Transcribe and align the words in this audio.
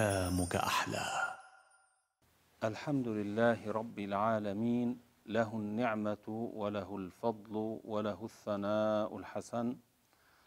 أيامك 0.00 0.56
أحلى. 0.56 1.06
الحمد 2.64 3.08
لله 3.08 3.70
رب 3.70 3.98
العالمين 3.98 4.88
له 5.26 5.50
النعمة 5.62 6.26
وله 6.60 6.96
الفضل 6.96 7.54
وله 7.84 8.24
الثناء 8.24 9.18
الحسن. 9.18 9.76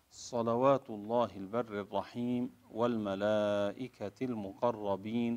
صلوات 0.10 0.90
الله 0.90 1.32
البر 1.38 1.74
الرحيم 1.86 2.44
والملائكة 2.70 4.18
المقربين 4.22 5.34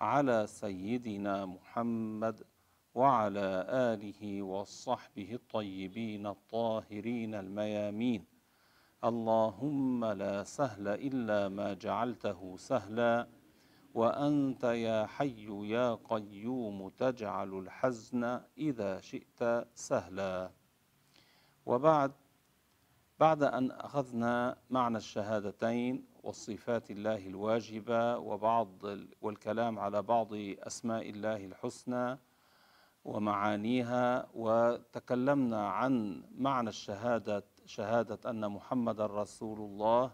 على 0.00 0.46
سيدنا 0.46 1.46
محمد 1.46 2.36
وعلى 2.94 3.66
آله 3.68 4.42
وصحبه 4.42 5.30
الطيبين 5.40 6.26
الطاهرين 6.26 7.34
الميامين. 7.34 8.22
اللهم 9.04 10.04
لا 10.04 10.44
سهل 10.44 10.88
إلا 10.88 11.48
ما 11.48 11.68
جعلته 11.74 12.56
سهلا. 12.56 13.43
وأنت 13.94 14.64
يا 14.64 15.06
حي 15.06 15.68
يا 15.70 15.94
قيوم 15.94 16.88
تجعل 16.88 17.58
الحزن 17.58 18.40
إذا 18.58 19.00
شئت 19.00 19.66
سهلا. 19.74 20.50
وبعد 21.66 22.12
بعد 23.20 23.42
أن 23.42 23.70
أخذنا 23.70 24.56
معنى 24.70 24.96
الشهادتين 24.96 26.06
والصفات 26.22 26.90
الله 26.90 27.26
الواجبة 27.26 28.18
وبعض 28.18 28.68
والكلام 29.22 29.78
على 29.78 30.02
بعض 30.02 30.28
أسماء 30.58 31.10
الله 31.10 31.44
الحسنى 31.44 32.18
ومعانيها 33.04 34.26
وتكلمنا 34.34 35.68
عن 35.68 36.22
معنى 36.38 36.68
الشهادة 36.68 37.44
شهادة 37.66 38.30
أن 38.30 38.50
محمد 38.50 39.00
رسول 39.00 39.58
الله 39.58 40.10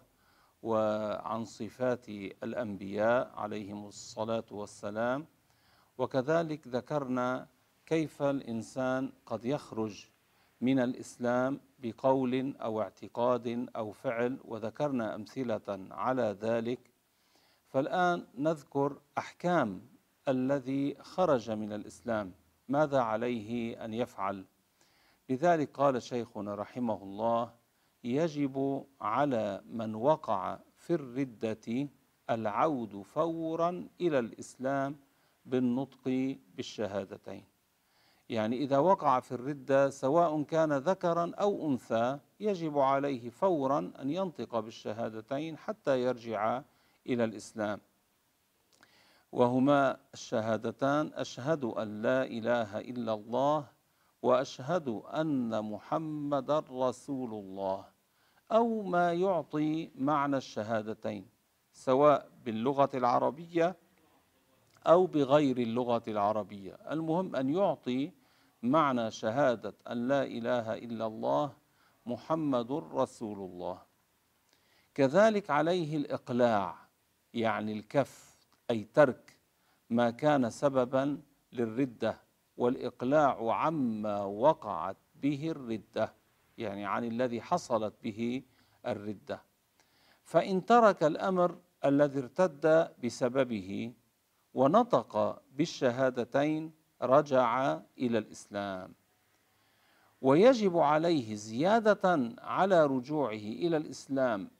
وعن 0.63 1.45
صفات 1.45 2.09
الأنبياء 2.43 3.31
عليهم 3.35 3.85
الصلاة 3.85 4.45
والسلام. 4.51 5.25
وكذلك 5.97 6.67
ذكرنا 6.67 7.47
كيف 7.85 8.21
الإنسان 8.21 9.11
قد 9.25 9.45
يخرج 9.45 10.05
من 10.61 10.79
الإسلام 10.79 11.59
بقول 11.79 12.55
أو 12.57 12.81
اعتقاد 12.81 13.69
أو 13.75 13.91
فعل 13.91 14.39
وذكرنا 14.45 15.15
أمثلة 15.15 15.87
على 15.91 16.37
ذلك. 16.41 16.79
فالآن 17.67 18.27
نذكر 18.37 18.97
أحكام 19.17 19.81
الذي 20.27 20.95
خرج 21.01 21.51
من 21.51 21.73
الإسلام. 21.73 22.33
ماذا 22.69 22.99
عليه 22.99 23.85
أن 23.85 23.93
يفعل؟ 23.93 24.45
لذلك 25.29 25.71
قال 25.71 26.01
شيخنا 26.01 26.55
رحمه 26.55 27.03
الله 27.03 27.60
يجب 28.03 28.85
على 29.01 29.61
من 29.65 29.95
وقع 29.95 30.59
في 30.75 30.93
الردة 30.93 31.89
العود 32.29 33.01
فورا 33.01 33.87
إلى 34.01 34.19
الإسلام 34.19 34.95
بالنطق 35.45 36.37
بالشهادتين. 36.55 37.45
يعني 38.29 38.57
إذا 38.57 38.77
وقع 38.77 39.19
في 39.19 39.31
الردة 39.31 39.89
سواء 39.89 40.43
كان 40.43 40.73
ذكرا 40.73 41.31
أو 41.35 41.67
أنثى 41.67 42.19
يجب 42.39 42.79
عليه 42.79 43.29
فورا 43.29 43.91
أن 43.99 44.09
ينطق 44.09 44.59
بالشهادتين 44.59 45.57
حتى 45.57 46.01
يرجع 46.01 46.61
إلى 47.07 47.23
الإسلام. 47.23 47.81
وهما 49.31 49.97
الشهادتان 50.13 51.11
أشهد 51.13 51.63
أن 51.65 52.01
لا 52.01 52.23
إله 52.23 52.79
إلا 52.79 53.13
الله 53.13 53.67
وأشهد 54.21 54.87
أن 54.89 55.71
محمد 55.71 56.51
رسول 56.71 57.33
الله. 57.33 57.90
أو 58.51 58.81
ما 58.81 59.13
يعطي 59.13 59.91
معنى 59.95 60.37
الشهادتين 60.37 61.25
سواء 61.73 62.29
باللغة 62.45 62.89
العربية 62.93 63.75
أو 64.87 65.05
بغير 65.05 65.57
اللغة 65.57 66.03
العربية. 66.07 66.77
المهم 66.91 67.35
أن 67.35 67.49
يعطي 67.49 68.11
معنى 68.63 69.11
شهادة 69.11 69.73
أن 69.91 70.07
لا 70.07 70.23
إله 70.23 70.73
إلا 70.73 71.05
الله 71.05 71.53
محمد 72.05 72.71
رسول 72.71 73.37
الله. 73.37 73.81
كذلك 74.93 75.49
عليه 75.49 75.97
الإقلاع 75.97 76.75
يعني 77.33 77.73
الكف 77.73 78.37
أي 78.69 78.83
ترك 78.93 79.37
ما 79.89 80.09
كان 80.09 80.49
سببا 80.49 81.21
للردة 81.53 82.17
والإقلاع 82.57 83.53
عما 83.53 84.23
وقعت 84.23 84.97
به 85.15 85.51
الردة. 85.51 86.20
يعني 86.57 86.85
عن 86.85 87.03
الذي 87.03 87.41
حصلت 87.41 87.93
به 88.03 88.43
الردة. 88.87 89.41
فإن 90.23 90.65
ترك 90.65 91.03
الأمر 91.03 91.57
الذي 91.85 92.19
ارتد 92.19 92.91
بسببه 93.03 93.93
ونطق 94.53 95.41
بالشهادتين 95.51 96.71
رجع 97.01 97.79
إلى 97.97 98.17
الإسلام. 98.17 98.93
ويجب 100.21 100.77
عليه 100.77 101.35
زيادة 101.35 102.33
على 102.37 102.85
رجوعه 102.85 103.31
إلى 103.33 103.77
الإسلام 103.77 104.51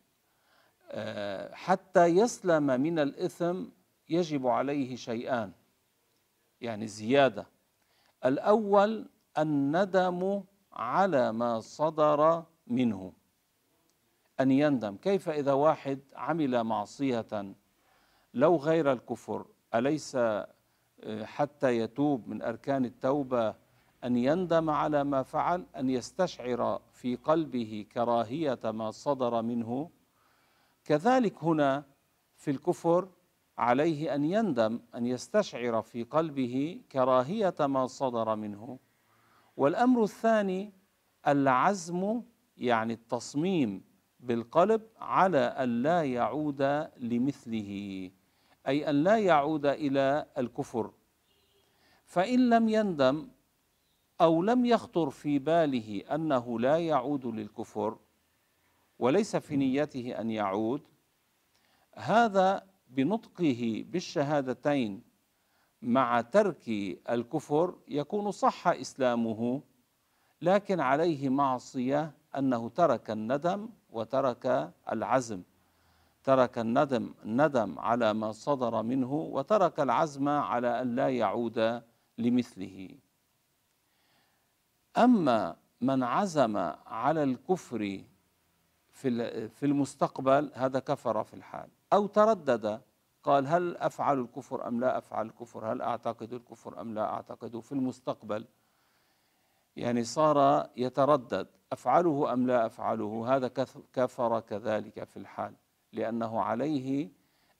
حتى 1.53 2.06
يسلم 2.06 2.81
من 2.81 3.00
الإثم 3.00 3.66
يجب 4.09 4.47
عليه 4.47 4.96
شيئان 4.96 5.51
يعني 6.62 6.88
زيادة. 6.88 7.47
الأول 8.25 9.09
الندم 9.38 10.44
على 10.74 11.32
ما 11.32 11.59
صدر 11.59 12.44
منه. 12.68 13.14
أن 14.40 14.52
يندم. 14.52 14.96
كيف 14.96 15.30
إذا 15.30 15.54
واحد 15.54 16.00
عمل 16.16 16.64
معصية 16.64 17.56
لو 18.34 18.56
غير 18.56 18.92
الكفر؟ 18.92 19.46
أليس 19.76 20.18
حتى 21.24 21.78
يتوب 21.78 22.28
من 22.28 22.42
أركان 22.42 22.86
التوبة 22.86 23.56
أن 24.04 24.18
يندم 24.18 24.70
على 24.70 25.04
ما 25.04 25.24
فعل؟ 25.24 25.66
أن 25.76 25.90
يستشعر 25.90 26.81
في 26.92 27.16
قلبه 27.16 27.86
كراهية 27.92 28.60
ما 28.64 28.92
صدر 28.92 29.42
منه؟ 29.42 29.90
كذلك 30.86 31.44
هنا 31.44 31.84
في 32.38 32.52
الكفر 32.52 33.08
عليه 33.58 34.16
أن 34.16 34.24
يندم 34.24 34.80
أن 34.96 35.06
يستشعر 35.06 35.81
في 35.81 36.04
قلبه 36.04 36.81
كراهية 36.92 37.56
ما 37.60 37.88
صدر 37.88 38.36
منه. 38.36 38.80
والأمر 39.57 40.03
الثاني 40.03 40.73
العزم 41.28 42.22
يعني 42.57 42.94
التصميم 42.94 43.84
بالقلب 44.19 44.81
على 44.97 45.38
أن 45.38 45.84
لا 45.84 46.03
يعود 46.03 46.62
لمثله 46.97 48.12
أي 48.67 48.89
أن 48.89 49.03
لا 49.03 49.17
يعود 49.17 49.66
إلى 49.66 50.25
الكفر. 50.38 50.91
فإن 52.06 52.50
لم 52.50 52.69
يندم 52.69 53.29
أو 54.22 54.44
لم 54.44 54.66
يخطر 54.66 55.09
في 55.09 55.39
باله 55.39 56.03
أنه 56.12 56.59
لا 56.59 56.78
يعود 56.78 57.25
للكفر 57.25 57.97
وليس 59.00 59.35
في 59.35 59.56
نيته 59.56 60.22
أن 60.22 60.31
يعود 60.31 60.81
هذا 61.95 62.68
بنطقه 62.89 63.85
بالشهادتين 63.88 65.01
مع 65.81 66.22
ترك 66.22 66.69
الكفر 67.09 67.75
يكون 67.88 68.31
صح 68.31 68.68
إسلامه 68.68 69.62
لكن 70.42 70.80
عليه 70.80 71.30
معصية 71.30 72.12
أنه 72.38 72.69
ترك 72.69 73.12
الندم 73.12 73.69
وترك 73.89 74.74
العزم. 74.92 75.44
ترك 76.24 76.57
الندم 76.60 77.13
الندم 77.25 77.80
على 77.80 78.13
ما 78.13 78.31
صدر 78.31 78.81
منه 78.83 79.13
وترك 79.13 79.80
العزم 79.80 80.30
على 80.30 80.81
أن 80.81 80.95
لا 80.95 81.10
يعود 81.10 81.81
لمثله. 82.18 82.89
أما 84.98 85.56
من 85.81 86.04
عزم 86.04 86.57
على 86.88 87.24
الكفر 87.24 88.04
في 88.89 89.50
في 89.50 89.66
المستقبل 89.66 90.51
هذا 90.54 90.80
كفر 90.80 91.24
في 91.24 91.33
الحال 91.33 91.69
أو 91.94 92.07
تردد 92.07 92.81
قال 93.23 93.47
هل 93.47 93.77
أفعل 93.77 94.19
الكفر 94.19 94.68
أم 94.68 94.79
لا 94.79 94.97
أفعل 94.97 95.25
الكفر؟ 95.25 95.71
هل 95.71 95.81
أعتقد 95.81 96.33
الكفر 96.33 96.81
أم 96.81 96.94
لا 96.94 97.13
أعتقده 97.13 97.59
في 97.59 97.71
المستقبل؟ 97.71 98.45
يعني 99.75 100.03
صار 100.03 100.69
يتردد 100.77 101.47
أفعله 101.71 102.33
أم 102.33 102.47
لا 102.47 102.65
أفعله؟ 102.65 103.35
هذا 103.35 103.47
كفر 103.94 104.39
كذلك 104.39 105.03
في 105.03 105.18
الحال 105.18 105.53
لأنه 105.94 106.41
عليه 106.41 107.09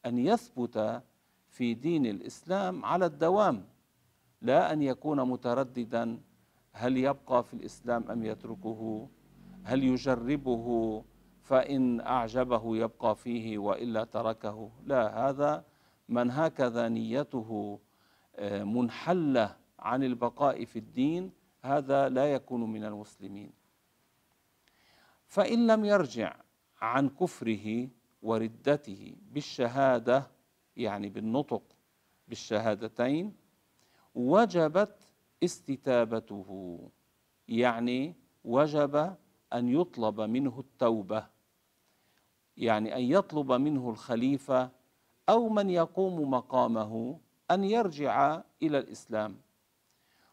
أن 0.06 0.18
يثبت 0.18 1.02
في 1.50 1.74
دين 1.74 2.06
الإسلام 2.06 2.86
على 2.86 3.06
الدوام 3.06 3.66
لا 4.42 4.74
أن 4.74 4.82
يكون 4.82 5.30
مترددا 5.30 6.20
هل 6.72 6.98
يبقى 6.98 7.44
في 7.44 7.54
الإسلام 7.54 8.12
أم 8.12 8.24
يتركه 8.24 9.10
هل 9.64 9.84
يجربه 9.84 11.04
فإن 11.52 12.02
أعجبه 12.02 12.78
يبقى 12.78 13.16
فيه 13.16 13.58
وإلا 13.58 14.04
تركه. 14.04 14.72
لا 14.86 15.30
هذا 15.30 15.66
من 16.10 16.32
هكذا 16.32 16.88
نيته 16.88 17.80
منحلة 18.42 19.56
عن 19.80 20.04
البقاء 20.04 20.66
في 20.66 20.80
الدين 20.80 21.32
هذا 21.62 22.10
لا 22.10 22.34
يكون 22.34 22.72
من 22.72 22.84
المسلمين. 22.84 23.52
فإن 25.28 25.68
لم 25.68 25.86
يرجع 25.86 26.36
عن 26.82 27.10
كفره 27.10 27.88
وردته 28.22 29.16
بالشهادة 29.32 30.28
يعني 30.78 31.10
بالنطق 31.10 31.64
بالشهادتين 32.28 33.36
وجبت 34.16 34.98
استتابته 35.44 36.80
يعني 37.48 38.16
وجب 38.44 39.16
أن 39.54 39.70
يطلب 39.70 40.22
منه 40.22 40.60
التوبة. 40.60 41.31
يعني 42.58 42.96
أن 42.96 43.02
يطلب 43.02 43.52
منه 43.52 43.90
الخليفة 43.90 44.70
أو 45.30 45.50
من 45.50 45.70
يقوم 45.70 46.32
مقامه 46.32 47.20
أن 47.52 47.64
يرجع 47.64 48.42
إلى 48.62 48.78
الإسلام. 48.78 49.38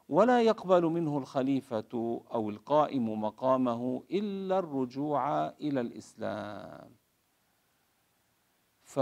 ولا 0.08 0.42
يقبل 0.42 0.84
منه 0.84 1.18
الخليفة 1.18 2.22
أو 2.34 2.50
القائم 2.50 3.20
مقامه 3.20 4.02
إلا 4.10 4.58
الرجوع 4.58 5.48
إلى 5.48 5.80
الإسلام. 5.80 6.90
ف 8.82 9.00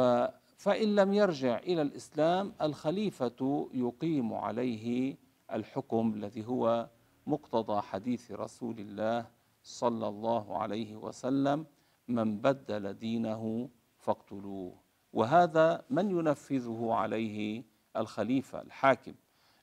فإن 0.56 0.94
لم 0.94 1.12
يرجع 1.12 1.58
إلى 1.58 1.82
الإسلام 1.82 2.54
الخليفة 2.62 3.68
يقيم 3.74 4.34
عليه 4.34 5.16
الحكم 5.52 6.12
الذي 6.14 6.46
هو 6.46 6.88
مقتضى 7.26 7.80
حديث 7.80 8.32
رسول 8.32 8.80
الله 8.80 9.26
صلى 9.62 10.08
الله 10.08 10.58
عليه 10.58 10.96
وسلم. 10.96 11.66
من 12.08 12.38
بدل 12.38 12.94
دينه 12.94 13.70
فاقتلوه. 13.98 14.74
وهذا 15.12 15.84
من 15.90 16.10
ينفذه 16.10 16.88
عليه 16.92 17.64
الخليفة 17.96 18.60
الحاكم. 18.62 19.14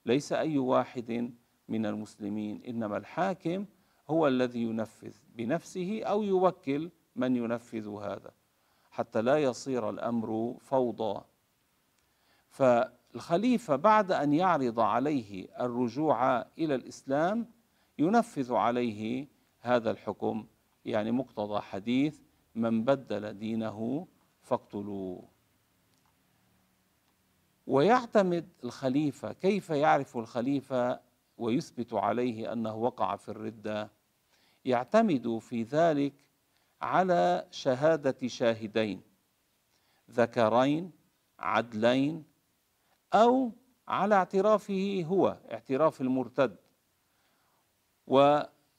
ليس 0.05 0.33
أي 0.33 0.57
واحد 0.57 1.33
من 1.67 1.85
المسلمين 1.85 2.61
إنما 2.67 2.97
الحاكم 2.97 3.65
هو 4.09 4.27
الذي 4.27 4.61
ينفذ 4.61 5.13
بنفسه 5.35 6.03
أو 6.03 6.23
يوكل 6.23 6.91
من 7.15 7.35
ينفذ 7.35 7.87
هذا 7.87 8.31
حتى 8.91 9.21
لا 9.21 9.37
يصير 9.37 9.89
الأمر 9.89 10.57
فوضى. 10.61 11.21
فالخليفة 12.49 13.75
بعد 13.75 14.11
أن 14.11 14.33
يعرض 14.33 14.79
عليه 14.79 15.47
الرجوع 15.65 16.41
إلى 16.41 16.75
الإسلام 16.75 17.47
ينفذ 17.99 18.53
عليه 18.53 19.27
هذا 19.59 19.91
الحكم. 19.91 20.45
يعني 20.85 21.11
مقتضى 21.11 21.61
حديث 21.61 22.19
من 22.55 22.83
بدل 22.83 23.33
دينه 23.33 24.07
فاقتلوه. 24.41 25.23
ويعتمد 27.67 28.49
الخليفة 28.63 29.33
كيف 29.33 29.69
يعرف 29.69 30.17
الخليفة 30.17 30.99
ويثبت 31.37 31.93
عليه 31.93 32.53
أنه 32.53 32.75
وقع 32.75 33.15
في 33.15 33.29
الردة؟ 33.29 33.91
يعتمد 34.65 35.37
في 35.37 35.63
ذلك 35.63 36.13
على 36.81 37.47
شهادة 37.51 38.27
شاهدين 38.27 39.01
ذكرين 40.11 40.91
عدلين 41.39 42.23
أو 43.13 43.51
على 43.87 44.15
اعترافه 44.15 45.05
هو 45.07 45.37
اعتراف 45.51 46.01
المرتد. 46.01 46.55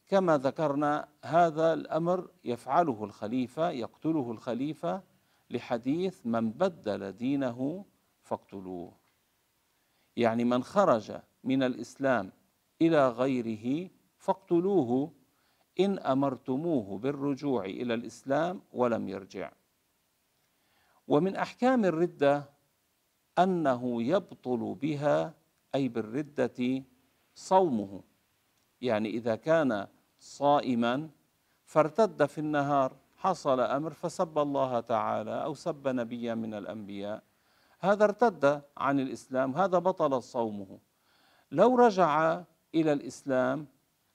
وكما 0.06 0.39
ذكرنا 0.39 1.09
هذا 1.25 1.73
الأمر 1.73 2.31
يفعله 2.45 3.05
الخليفة 3.05 3.71
يقتله 3.71 4.31
الخليفة 4.31 5.03
لحديث 5.51 6.27
من 6.27 6.51
بدل 6.51 7.12
دينه 7.12 7.85
فاقتلوه 8.23 8.93
يعني 10.17 10.45
من 10.45 10.62
خرج 10.62 11.12
من 11.45 11.62
الإسلام 11.62 12.33
إلى 12.83 13.09
غيره 13.09 13.91
فاقتلوه 14.19 15.12
إن 15.81 15.99
أمرتموه 15.99 16.99
بالرجوع 16.99 17.65
إلى 17.65 17.95
الإسلام 17.95 18.62
ولم 18.73 19.09
يرجع. 19.09 19.53
ومن 21.09 21.37
أحكام 21.37 21.85
الردة 21.85 22.51
أنه 23.39 24.03
يبطل 24.03 24.75
بها 24.75 25.35
أي 25.75 25.89
بالردة 25.89 26.85
صومه. 27.35 28.03
يعني 28.81 29.09
إذا 29.09 29.37
كان 29.37 29.87
صائما 30.25 31.09
فارتد 31.65 32.25
في 32.25 32.38
النهار 32.38 32.97
حصل 33.17 33.61
أمر 33.61 33.93
فسب 33.93 34.38
الله 34.38 34.81
تعالى 34.81 35.44
أو 35.44 35.55
سب 35.55 35.88
نبيا 35.88 36.35
من 36.35 36.55
الأنبياء. 36.55 37.23
هذا 37.81 38.05
ارتد 38.05 38.62
عن 38.76 39.00
الإسلام 39.00 39.55
هذا 39.55 39.79
بطل 39.79 40.23
صومه. 40.23 40.79
لو 41.53 41.76
رجع 41.76 42.43
إلى 42.75 42.93
الإسلام 42.93 43.67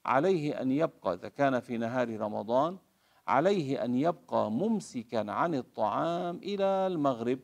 عليه 0.06 0.60
أن 0.60 0.72
يبقى 0.72 1.14
إذا 1.14 1.28
كان 1.28 1.60
في 1.60 1.78
نهار 1.78 2.20
رمضان 2.20 2.78
عليه 3.28 3.84
أن 3.84 3.94
يبقى 3.94 4.50
ممسكا 4.50 5.30
عن 5.30 5.54
الطعام 5.54 6.36
إلى 6.36 6.64
المغرب 6.64 7.38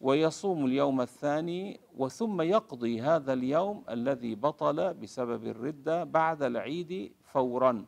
ويصوم 0.00 0.66
اليوم 0.66 1.00
الثاني 1.00 1.80
وثم 1.96 2.40
يقضي 2.40 3.00
هذا 3.00 3.32
اليوم 3.32 3.84
الذي 3.90 4.34
بطل 4.34 4.94
بسبب 4.94 5.46
الردة 5.46 6.04
بعد 6.04 6.42
العيد 6.42 7.17
فورا. 7.32 7.86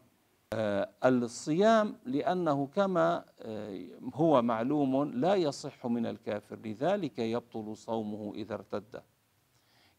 آه، 0.52 0.90
الصيام 1.04 1.96
لأنه 2.06 2.66
كما 2.66 3.24
آه، 3.40 3.88
هو 4.14 4.42
معلوم 4.42 5.04
لا 5.04 5.34
يصح 5.34 5.86
من 5.86 6.06
الكافر. 6.06 6.58
لذلك 6.64 7.18
يبطل 7.18 7.76
صومه 7.76 8.32
إذا 8.34 8.54
ارتد. 8.54 9.02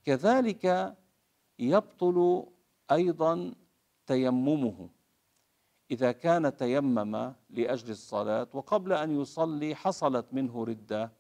كذلك 0.05 0.95
يبطل 1.59 2.45
أيضا 2.91 3.53
تيممه. 4.07 4.89
إذا 5.91 6.11
كان 6.11 6.55
تيمم 6.55 7.33
لأجل 7.49 7.91
الصلاة 7.91 8.47
وقبل 8.53 8.93
أن 8.93 9.21
يصلي 9.21 9.75
حصلت 9.75 10.25
منه 10.31 10.63
ردة 10.63 11.11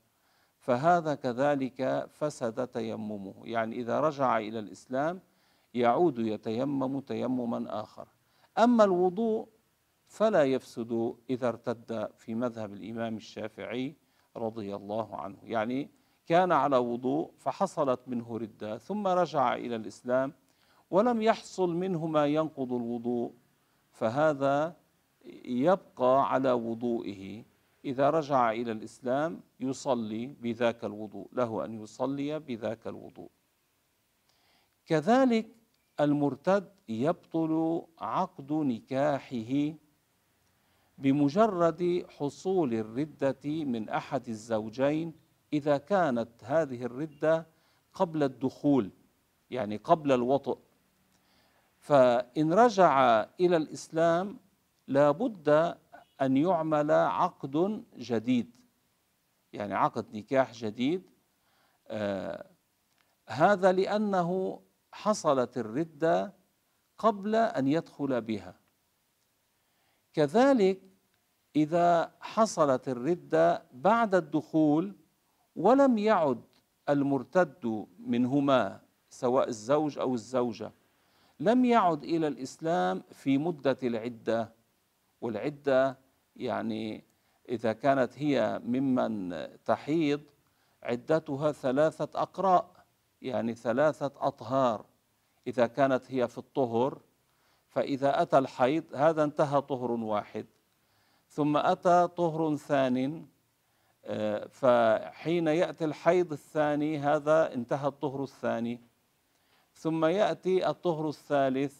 فهذا 0.59 1.15
كذلك 1.15 2.09
فسد 2.13 2.67
تيممه. 2.67 3.33
يعني 3.43 3.75
إذا 3.75 3.99
رجع 3.99 4.37
إلى 4.37 4.59
الإسلام 4.59 5.21
يعود 5.73 6.19
يتيمم 6.19 6.99
تيمما 6.99 7.81
آخر. 7.81 8.07
أما 8.57 8.83
الوضوء 8.83 9.47
فلا 10.07 10.43
يفسد 10.43 11.15
إذا 11.29 11.47
ارتد 11.47 12.09
في 12.17 12.35
مذهب 12.35 12.73
الإمام 12.73 13.17
الشافعي 13.17 13.95
رضي 14.37 14.75
الله 14.75 15.15
عنه. 15.15 15.37
يعني 15.43 15.89
كان 16.27 16.51
على 16.51 16.77
وضوء 16.77 17.31
فحصلت 17.37 17.99
منه 18.07 18.37
ردة 18.37 18.77
ثم 18.77 19.07
رجع 19.07 19.55
إلى 19.55 19.75
الإسلام 19.75 20.33
ولم 20.91 21.21
يحصل 21.21 21.75
منه 21.75 22.05
ما 22.07 22.27
ينقض 22.27 22.73
الوضوء 22.73 23.33
فهذا 23.91 24.75
يبقى 25.45 26.33
على 26.33 26.51
وضوئه. 26.51 27.43
إذا 27.85 28.09
رجع 28.09 28.51
إلى 28.51 28.71
الإسلام 28.71 29.41
يصلي 29.59 30.27
بذاك 30.27 30.85
الوضوء 30.85 31.27
له 31.33 31.65
أن 31.65 31.83
يصلي 31.83 32.39
بذاك 32.39 32.87
الوضوء. 32.87 33.29
كذلك 34.85 35.60
المرتد 35.99 36.71
يبطل 36.89 37.81
عقد 37.99 38.53
نكاحه 38.53 39.73
بمجرد 40.97 42.05
حصول 42.17 42.73
الردة 42.73 43.39
من 43.45 43.89
أحد 43.89 44.27
الزوجين 44.29 45.13
إذا 45.53 45.77
كانت 45.77 46.29
هذه 46.43 46.83
الردة 46.83 47.47
قبل 47.93 48.23
الدخول 48.23 48.91
يعني 49.49 49.77
قبل 49.77 50.11
الوطئ 50.11 50.57
فإن 51.79 52.53
رجع 52.53 53.21
إلى 53.39 53.57
الإسلام 53.57 54.39
لابد 54.87 55.75
أن 56.21 56.37
يعمل 56.37 56.91
عقد 56.91 57.83
جديد 57.97 58.51
يعني 59.53 59.73
عقد 59.73 60.15
نكاح 60.15 60.53
جديد. 60.53 61.03
آه 61.87 62.45
هذا 63.27 63.71
لأنه 63.71 64.61
حصلت 64.91 65.57
الردة 65.57 66.33
قبل 66.97 67.35
أن 67.35 67.67
يدخل 67.67 68.21
بها. 68.21 68.55
كذلك 70.13 70.81
إذا 71.55 72.11
حصلت 72.19 72.89
الردة 72.89 73.63
بعد 73.73 74.15
الدخول 74.15 74.95
ولم 75.55 75.97
يعد 75.97 76.43
المرتد 76.89 77.87
منهما 77.99 78.81
سواء 79.09 79.47
الزوج 79.47 79.99
أو 79.99 80.13
الزوجة 80.13 80.71
لم 81.39 81.65
يعد 81.65 82.03
إلى 82.03 82.27
الإسلام 82.27 83.03
في 83.11 83.37
مدة 83.37 83.77
العدة. 83.83 84.53
والعدة 85.21 85.97
يعني 86.35 87.03
إذا 87.49 87.73
كانت 87.73 88.17
هي 88.17 88.61
ممن 88.65 89.47
تحيض 89.65 90.21
عدتها 90.83 91.51
ثلاثة 91.51 92.21
أقراء 92.21 92.70
يعني 93.21 93.55
ثلاثة 93.55 94.11
أطهار. 94.17 94.85
إذا 95.47 95.67
كانت 95.67 96.03
هي 96.11 96.27
في 96.27 96.37
الطهر 96.37 96.97
فإذا 97.67 98.21
أتى 98.21 98.37
الحيض 98.37 98.83
هذا 98.95 99.23
انتهى 99.23 99.61
طهر 99.61 99.91
واحد. 99.91 100.45
ثم 101.29 101.57
أتى 101.57 102.07
طهر 102.17 102.55
ثان 102.55 103.25
آه، 104.05 104.47
فحين 104.47 105.47
يأتي 105.47 105.85
الحيض 105.85 106.31
الثاني 106.31 106.99
هذا 106.99 107.53
انتهى 107.53 107.87
الطهر 107.87 108.23
الثاني. 108.23 108.81
ثم 109.73 110.05
يأتي 110.05 110.69
الطهر 110.69 111.09
الثالث. 111.09 111.75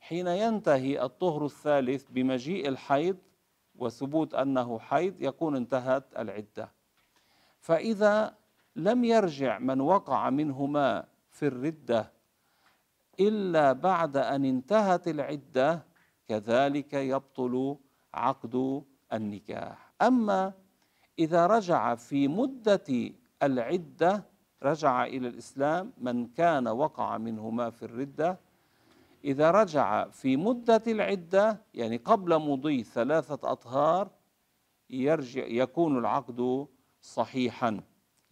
حين 0.00 0.26
ينتهي 0.26 1.02
الطهر 1.02 1.44
الثالث 1.44 2.10
بمجيء 2.10 2.68
الحيض 2.68 3.16
وثبوت 3.76 4.34
أنه 4.34 4.78
حيض 4.78 5.22
يكون 5.22 5.56
انتهت 5.56 6.04
العدة. 6.18 6.72
فإذا 7.60 8.34
لم 8.76 9.04
يرجع 9.04 9.58
من 9.58 9.80
وقع 9.80 10.30
منهما 10.30 11.04
في 11.30 11.46
الردة 11.46 12.12
إلا 13.20 13.72
بعد 13.72 14.16
أن 14.16 14.44
انتهت 14.44 15.08
العدة 15.08 15.82
كذلك 16.28 16.94
يبطل 16.94 17.76
عقد 18.14 18.84
النكاح. 19.12 19.92
أما 20.02 20.52
إذا 21.18 21.46
رجع 21.46 21.94
في 21.94 22.28
مدة 22.28 23.12
العدة 23.42 24.24
رجع 24.62 25.04
إلى 25.04 25.28
الإسلام 25.28 25.92
من 25.98 26.26
كان 26.26 26.68
وقع 26.68 27.18
منهما 27.18 27.70
في 27.70 27.84
الردة 27.84 28.38
إذا 29.24 29.50
رجع 29.50 30.08
في 30.08 30.36
مدة 30.36 30.82
العدة 30.86 31.60
يعني 31.74 31.96
قبل 31.96 32.38
مضي 32.38 32.82
ثلاثة 32.82 33.52
أطهار 33.52 34.10
يرجع 34.90 35.44
يكون 35.46 35.98
العقد 35.98 36.66
صحيحا. 37.00 37.80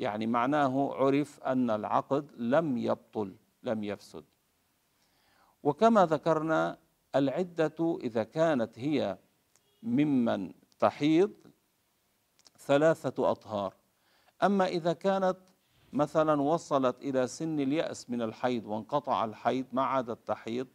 يعني 0.03 0.27
معناه 0.27 0.95
عرف 0.95 1.41
أن 1.41 1.71
العقد 1.71 2.33
لم 2.37 2.79
يبطل 2.79 3.37
لم 3.63 3.85
يفسد. 3.85 4.25
وكما 5.63 6.07
ذكرنا 6.07 6.79
العدة 7.15 7.99
إذا 8.03 8.25
كانت 8.25 8.79
هي 8.79 9.19
ممن 9.83 10.53
تحيض 10.79 11.33
ثلاثة 12.59 13.31
أطهار. 13.31 13.75
أما 14.43 14.67
إذا 14.67 14.93
كانت 14.93 15.37
مثلا 15.93 16.43
وصلت 16.43 17.03
إلى 17.03 17.27
سن 17.27 17.61
اليأس 17.61 18.11
من 18.11 18.23
الحيض 18.23 18.67
وانقطع 18.67 19.25
الحيض 19.25 19.67
ما 19.73 19.83
عادت 19.83 20.29
تحيض 20.29 20.69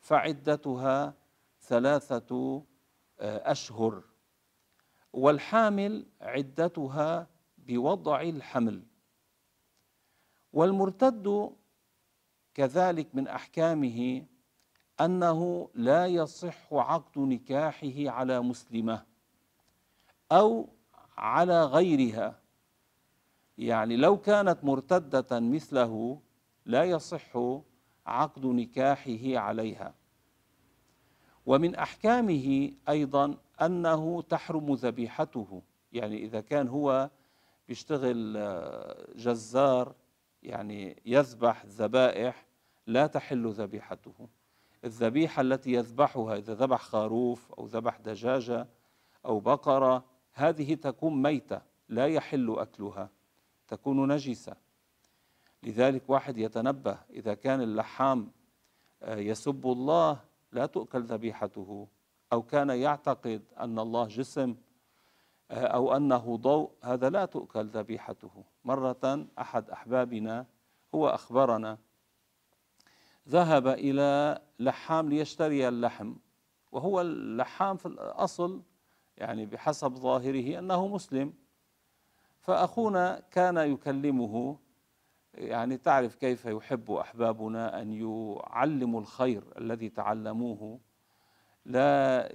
فعدتها 0.00 1.14
ثلاثة 1.60 2.62
آه، 3.20 3.50
أشهر. 3.52 4.02
والحامل 5.12 6.06
عدتها 6.20 7.31
بوضع 7.66 8.20
الحمل. 8.20 8.82
والمرتد 10.52 11.52
كذلك 12.54 13.14
من 13.14 13.28
أحكامه 13.28 14.26
أنه 15.00 15.70
لا 15.74 16.06
يصح 16.06 16.74
عقد 16.74 17.18
نكاحه 17.18 18.10
على 18.10 18.40
مسلمة 18.40 19.04
أو 20.32 20.68
على 21.16 21.64
غيرها. 21.64 22.40
يعني 23.58 23.96
لو 23.96 24.16
كانت 24.16 24.64
مرتدة 24.64 25.40
مثله 25.40 26.20
لا 26.66 26.84
يصح 26.84 27.36
عقد 28.06 28.46
نكاحه 28.46 29.38
عليها. 29.38 29.94
ومن 31.46 31.74
أحكامه 31.74 32.72
أيضا 32.88 33.36
أنه 33.62 34.22
تحرم 34.22 34.74
ذبيحته. 34.74 35.62
يعني 35.92 36.24
إذا 36.24 36.40
كان 36.40 36.68
هو 36.68 37.10
بيشتغل 37.68 38.36
آه، 38.36 39.06
جزار 39.14 39.94
يعني 40.42 41.02
يذبح 41.06 41.66
ذبائح 41.66 42.46
لا 42.86 43.06
تحل 43.06 43.50
ذبيحته. 43.52 44.28
الذبيحة 44.84 45.40
التي 45.40 45.72
يذبحها 45.72 46.36
إذا 46.36 46.54
ذبح 46.54 46.82
خروف 46.82 47.52
أو 47.52 47.66
ذبح 47.66 47.96
دجاجة 47.98 48.68
أو 49.24 49.40
بقرة 49.40 50.04
هذه 50.32 50.74
تكون 50.74 51.22
ميتة 51.22 51.60
لا 51.88 52.06
يحل 52.06 52.58
أكلها 52.58 53.10
تكون 53.68 54.12
نجسة. 54.12 54.56
لذلك 55.62 56.02
واحد 56.08 56.38
يتنبه 56.38 56.98
إذا 57.10 57.34
كان 57.34 57.60
اللحام 57.60 58.30
آه، 59.02 59.16
يسب 59.16 59.66
الله 59.66 60.20
لا 60.52 60.66
تؤكل 60.66 61.02
ذبيحته 61.02 61.88
أو 62.32 62.42
كان 62.42 62.70
يعتقد 62.70 63.42
أن 63.60 63.78
الله 63.78 64.06
جسم 64.06 64.56
أو 65.52 65.96
أنه 65.96 66.36
ضوء 66.36 66.70
هذا 66.82 67.10
لا 67.10 67.24
تؤكل 67.24 67.66
ذبيحته. 67.66 68.44
مرة 68.64 69.26
أحد 69.38 69.70
أحبابنا 69.70 70.46
هو 70.94 71.08
أخبرنا 71.08 71.78
ذهب 73.28 73.66
إلى 73.66 74.40
لحام 74.58 75.08
ليشتري 75.08 75.68
اللحم 75.68 76.14
وهو 76.72 77.00
اللحام 77.00 77.76
في 77.76 77.86
الأصل 77.86 78.62
يعني 79.16 79.46
بحسب 79.46 79.94
ظاهره 79.94 80.58
أنه 80.58 80.88
مسلم. 80.88 81.34
فأخونا 82.40 83.22
كان 83.30 83.56
يكلمه 83.56 84.58
يعني 85.34 85.76
تعرف 85.76 86.14
كيف 86.14 86.46
يحب 86.46 86.90
أحبابنا 86.90 87.82
أن 87.82 87.92
يعلموا 87.92 89.00
الخير 89.00 89.44
الذي 89.58 89.88
تعلموه. 89.88 90.80
لا 91.66 92.28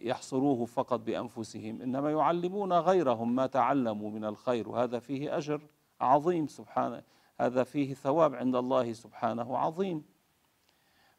يحصروه 0.00 0.64
فقط 0.64 1.00
بأنفسهم 1.00 1.82
إنما 1.82 2.10
يعلمون 2.10 2.72
غيرهم 2.72 3.34
ما 3.34 3.46
تعلموا 3.46 4.10
من 4.10 4.24
الخير 4.24 4.68
وهذا 4.68 4.98
فيه 4.98 5.36
أجر 5.36 5.60
عظيم 6.00 6.46
سبحانه 6.46 7.02
هذا 7.40 7.64
فيه 7.64 7.94
ثواب 7.94 8.34
عند 8.34 8.56
الله 8.56 8.92
سبحانه 8.92 9.58
عظيم. 9.58 10.04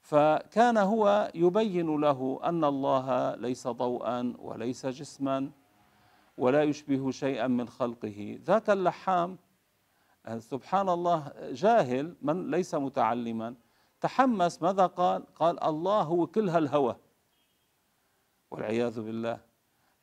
فكان 0.02 0.78
هو 0.78 1.32
يبين 1.36 2.02
له 2.02 2.40
أن 2.44 2.64
الله 2.64 3.36
ليس 3.36 3.68
ضوءا 3.68 4.34
وليس 4.40 4.86
جسما 4.86 5.52
ولا 6.38 6.64
يشبه 6.64 7.12
شيئا 7.12 7.48
من 7.48 7.68
خلقه. 7.68 8.40
ذاك 8.44 8.70
اللحام 8.70 9.38
سبحان 10.38 10.90
الله 10.90 11.34
جاهل 11.52 12.16
من 12.22 12.52
ليس 12.52 12.76
متعلما 12.76 13.56
تحمس 14.02 14.62
ماذا 14.62 14.86
قال؟ 14.86 15.34
قال 15.36 15.64
الله 15.64 16.02
هو 16.02 16.28
كل 16.28 16.50
هالهوى 16.50 16.96
والعياذ 18.52 19.02
بالله. 19.02 19.40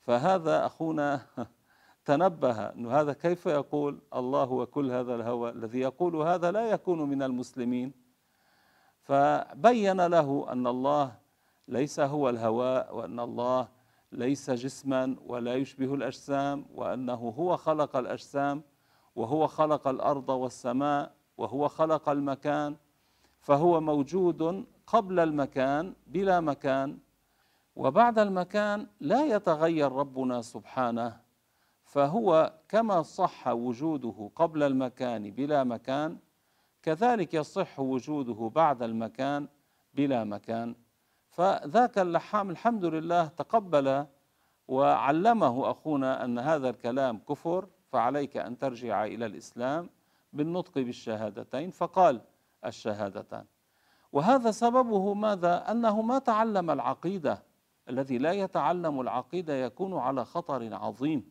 فهذا 0.00 0.66
أخونا 0.66 1.20
تنبه 2.04 2.66
أنه 2.66 3.00
هذا 3.00 3.12
كيف 3.12 3.46
يقول 3.46 3.98
الله 4.14 4.44
هو 4.44 4.66
كل 4.66 4.90
هذا 4.90 5.14
الهوى 5.14 5.50
الذي 5.50 5.80
يقول 5.80 6.16
هذا 6.16 6.50
لا 6.50 6.70
يكون 6.70 7.02
من 7.02 7.22
المسلمين. 7.22 7.92
فبين 9.02 10.06
له 10.06 10.46
أن 10.52 10.66
الله 10.66 11.12
ليس 11.68 12.00
هو 12.00 12.28
الهواء 12.28 12.96
وأن 12.96 13.20
الله 13.20 13.68
ليس 14.12 14.50
جسما 14.50 15.16
ولا 15.26 15.54
يشبه 15.54 15.94
الأجسام 15.94 16.66
وأنه 16.74 17.34
هو 17.38 17.56
خلق 17.56 17.96
الأجسام 17.96 18.62
وهو 19.16 19.46
خلق 19.46 19.88
الأرض 19.88 20.28
والسماء 20.28 21.12
وهو 21.38 21.68
خلق 21.68 22.08
المكان. 22.08 22.76
فهو 23.40 23.80
موجود 23.80 24.64
قبل 24.86 25.20
المكان 25.20 25.94
بلا 26.06 26.40
مكان 26.40 26.98
وبعد 27.78 28.18
المكان 28.18 28.86
لا 29.00 29.24
يتغير 29.24 29.92
ربنا 29.92 30.42
سبحانه 30.42 31.20
فهو 31.84 32.52
كما 32.68 33.02
صح 33.02 33.48
وجوده 33.48 34.30
قبل 34.36 34.62
المكان 34.62 35.30
بلا 35.30 35.64
مكان 35.64 36.18
كذلك 36.82 37.34
يصح 37.34 37.80
وجوده 37.80 38.50
بعد 38.54 38.82
المكان 38.82 39.48
بلا 39.94 40.24
مكان. 40.24 40.74
فذاك 41.30 41.98
اللحام 41.98 42.50
الحمد 42.50 42.84
لله 42.84 43.26
تقبل 43.26 44.06
وعلمه 44.68 45.70
أخونا 45.70 46.24
أن 46.24 46.38
هذا 46.38 46.70
الكلام 46.70 47.18
كفر 47.18 47.68
فعليك 47.92 48.36
أن 48.36 48.58
ترجع 48.58 49.04
إلى 49.04 49.26
الإسلام 49.26 49.90
بالنطق 50.32 50.74
بالشهادتين 50.74 51.70
فقال 51.70 52.20
الشهادتان. 52.66 53.44
وهذا 54.12 54.50
سببه 54.50 55.14
ماذا؟ 55.14 55.70
أنه 55.70 56.02
ما 56.02 56.18
تعلم 56.18 56.70
العقيدة 56.70 57.47
الذي 57.88 58.18
لا 58.18 58.32
يتعلم 58.32 59.00
العقيدة 59.00 59.54
يكون 59.54 59.98
على 59.98 60.24
خطر 60.24 60.74
عظيم. 60.74 61.30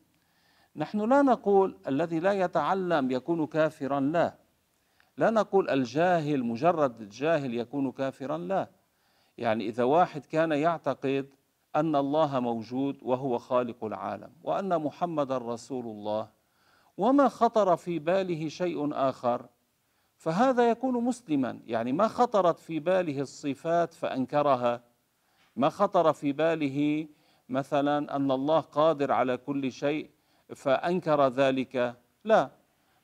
نحن 0.76 1.10
لا 1.10 1.22
نقول 1.22 1.78
الذي 1.88 2.20
لا 2.20 2.32
يتعلم 2.32 3.12
يكون 3.12 3.48
كافرا 3.48 4.00
لا. 4.00 4.36
لا 5.18 5.30
نقول 5.30 5.70
الجاهل 5.70 6.44
مجرد 6.44 7.02
الجاهل 7.02 7.54
يكون 7.54 7.92
كافرا 7.92 8.38
لا. 8.38 8.68
يعني 9.38 9.68
إذا 9.68 9.84
واحد 9.84 10.26
كان 10.26 10.52
يعتقد 10.52 11.30
أن 11.76 11.96
الله 11.96 12.40
موجود 12.40 12.98
وهو 13.02 13.38
خالق 13.38 13.84
العالم 13.84 14.32
وأن 14.44 14.82
محمد 14.82 15.32
رسول 15.32 15.86
الله 15.86 16.30
وما 16.98 17.28
خطر 17.28 17.76
في 17.76 18.00
باله 18.00 18.48
شيء 18.48 18.94
آخر 18.94 19.46
فهذا 20.18 20.70
يكون 20.70 21.04
مسلما. 21.04 21.60
يعني 21.66 21.92
ما 21.92 22.08
خطرت 22.08 22.60
في 22.60 22.80
باله 22.80 23.22
الصفات 23.22 23.94
فأنكرها 23.94 24.87
ما 25.58 25.70
خطر 25.70 26.14
في 26.14 26.32
باله 26.32 27.08
مثلا 27.50 28.16
أن 28.16 28.32
الله 28.32 28.60
قادر 28.60 29.12
على 29.12 29.38
كل 29.38 29.72
شيء 29.72 30.10
فأنكر 30.56 31.28
ذلك؟ 31.28 31.96
لا. 32.24 32.50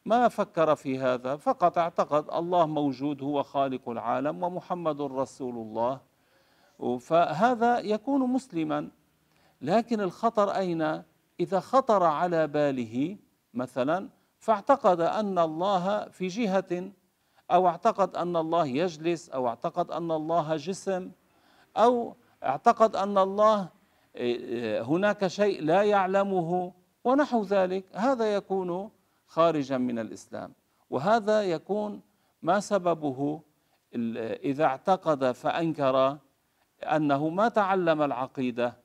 ما 0.06 0.28
فكر 0.28 0.76
في 0.76 1.00
هذا؟ 1.00 1.36
فقط 1.36 1.78
اعتقد 1.78 2.30
الله 2.34 2.66
موجود 2.66 3.24
هو 3.24 3.44
خالق 3.44 3.90
العالم 3.90 4.44
ومحمد 4.44 5.02
رسول 5.02 5.56
الله. 5.56 6.02
فهذا 7.00 7.80
يكون 7.80 8.22
مسلما. 8.22 8.90
لكن 9.62 10.02
الخطر 10.02 10.56
أين؟ 10.56 11.04
إذا 11.40 11.60
خطر 11.60 12.04
على 12.04 12.48
باله 12.48 13.18
مثلا 13.54 14.10
فاعتقد 14.40 15.02
أن 15.02 15.40
الله 15.40 16.10
في 16.10 16.28
جهة 16.28 16.92
أو 17.52 17.68
اعتقد 17.68 18.16
أن 18.16 18.36
الله 18.36 18.66
يجلس 18.66 19.30
أو 19.30 19.48
اعتقد 19.48 19.92
أن 19.92 20.12
الله 20.12 20.56
جسم 20.56 21.12
أو 21.78 22.16
اعتقد 22.44 22.96
أن 22.96 23.18
الله 23.18 23.70
هناك 24.82 25.28
شيء 25.28 25.62
لا 25.62 25.84
يعلمه 25.84 26.74
ونحو 27.04 27.44
ذلك. 27.44 27.86
هذا 27.94 28.36
يكون 28.36 28.90
خارجا 29.28 29.78
من 29.78 30.00
الإسلام. 30.00 30.54
وهذا 30.90 31.44
يكون 31.44 32.02
ما 32.42 32.60
سببه 32.60 33.42
إذا 34.44 34.64
اعتقد 34.64 35.32
فأنكر 35.32 36.18
أنه 36.84 37.30
ما 37.30 37.50
تعلم 37.50 38.02
العقيدة. 38.02 38.78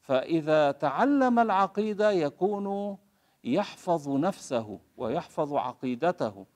فإذا 0.00 0.70
تعلم 0.70 1.38
العقيدة 1.38 2.10
يكون 2.10 2.98
يحفظ 3.44 4.08
نفسه 4.08 4.78
ويحفظ 4.96 5.54
عقيدته. 5.54 6.46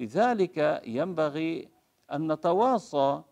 لذلك 0.00 0.82
ينبغي 0.86 1.68
أن 2.12 2.32
نتواصى 2.32 3.22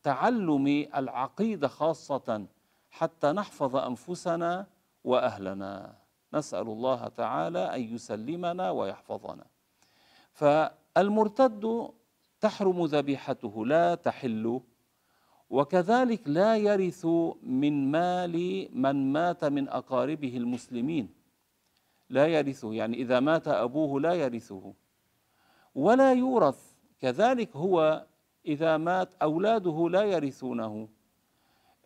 بتعلم 0.00 0.88
العقيدة 0.96 1.68
خاصة 1.68 2.46
حتى 2.90 3.32
نحفظ 3.32 3.76
أنفسنا 3.76 4.66
وأهلنا. 5.04 5.94
نسأل 6.34 6.66
الله 6.68 7.08
تعالى 7.08 7.74
أن 7.74 7.80
يسلمنا 7.94 8.70
ويحفظنا. 8.70 9.46
فالمرتد 10.32 11.90
تحرم 12.40 12.84
ذبيحته 12.84 13.66
لا 13.66 13.94
تحل 13.94 14.60
وكذلك 15.50 16.28
لا 16.28 16.56
يرث 16.56 17.06
من 17.42 17.90
مال 17.90 18.68
من 18.72 19.12
مات 19.12 19.44
من 19.44 19.68
أقاربه 19.68 20.36
المسلمين. 20.36 21.14
لا 22.10 22.26
يرثه 22.26 22.74
يعني 22.74 22.96
إذا 22.96 23.20
مات 23.20 23.48
أبوه 23.48 24.00
لا 24.00 24.14
يرثه. 24.14 24.74
ولا 25.74 26.12
يورث 26.12 26.60
كذلك 27.00 27.56
هو 27.56 28.06
إذا 28.46 28.76
مات 28.76 29.14
أولاده 29.22 29.88
لا 29.88 30.02
يرثونه. 30.02 30.88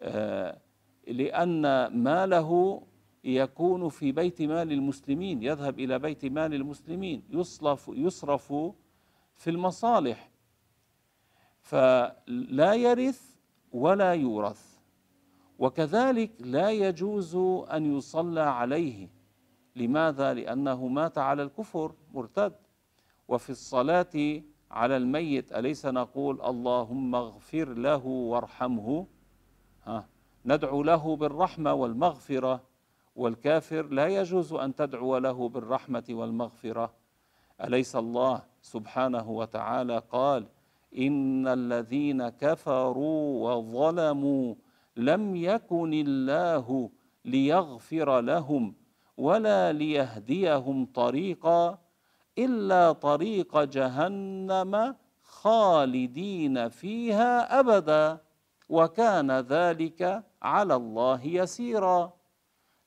آه، 0.01 0.61
لأن 1.07 1.87
ماله 1.87 2.83
يكون 3.25 3.89
في 3.89 4.13
بيت 4.13 4.43
مال 4.43 4.73
المسلمين 4.73 5.43
يذهب 5.43 5.79
إلى 5.79 5.99
بيت 5.99 6.25
مال 6.25 6.55
المسلمين 6.55 7.23
يصرف, 7.31 7.91
يصرف 7.95 8.53
في 9.35 9.51
المصالح. 9.51 10.31
فلا 11.61 12.75
يرث 12.75 13.37
ولا 13.73 14.15
يورث. 14.15 14.75
وكذلك 15.59 16.31
لا 16.41 16.71
يجوز 16.71 17.37
أن 17.73 17.97
يصلى 17.97 18.41
عليه. 18.41 19.09
لماذا؟ 19.77 20.35
لأنه 20.35 20.87
مات 20.87 21.19
على 21.19 21.43
الكفر 21.43 21.95
مرتد. 22.13 22.55
وفي 23.29 23.51
الصلاة 23.51 24.43
على 24.75 24.97
الميت 24.97 25.53
أليس 25.53 25.87
نقول 25.87 26.43
اللهم 26.43 27.15
اغفر 27.15 27.69
له 27.75 28.07
وارحمه؟ 28.07 29.07
ها 29.85 30.09
ندعو 30.47 30.83
له 30.83 31.17
بالرحمة 31.17 31.75
والمغفرة 31.75 32.63
والكافر 33.17 33.87
لا 33.87 34.07
يجوز 34.07 34.53
أن 34.53 34.75
تدعو 34.75 35.19
له 35.19 35.49
بالرحمة 35.49 36.05
والمغفرة. 36.11 36.95
أليس 37.65 37.97
الله 37.97 38.43
سبحانه 38.63 39.31
وتعالى 39.31 40.03
قال 40.11 40.47
إن 40.99 41.49
الذين 41.49 42.29
كفروا 42.29 43.51
وظلموا 43.51 44.55
لم 44.97 45.37
يكن 45.37 45.93
الله 45.93 46.91
ليغفر 47.25 48.21
لهم 48.21 48.75
ولا 49.17 49.73
ليهديهم 49.73 50.87
طريقا 50.87 51.79
إلا 52.39 52.93
طريق 52.93 53.63
جهنم 53.63 54.97
خالدين 55.23 56.69
فيها 56.69 57.61
أبدا 57.61 58.21
وكان 58.69 59.31
ذلك 59.31 60.25
على 60.43 60.75
الله 60.75 61.27
يسيرا. 61.27 62.13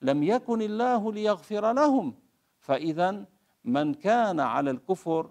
لم 0.01 0.23
يكن 0.23 0.61
الله 0.61 1.13
ليغفر 1.13 1.71
لهم 1.73 2.15
فإذا 2.59 3.25
من 3.63 3.93
كان 3.93 4.39
على 4.39 4.71
الكفر 4.71 5.29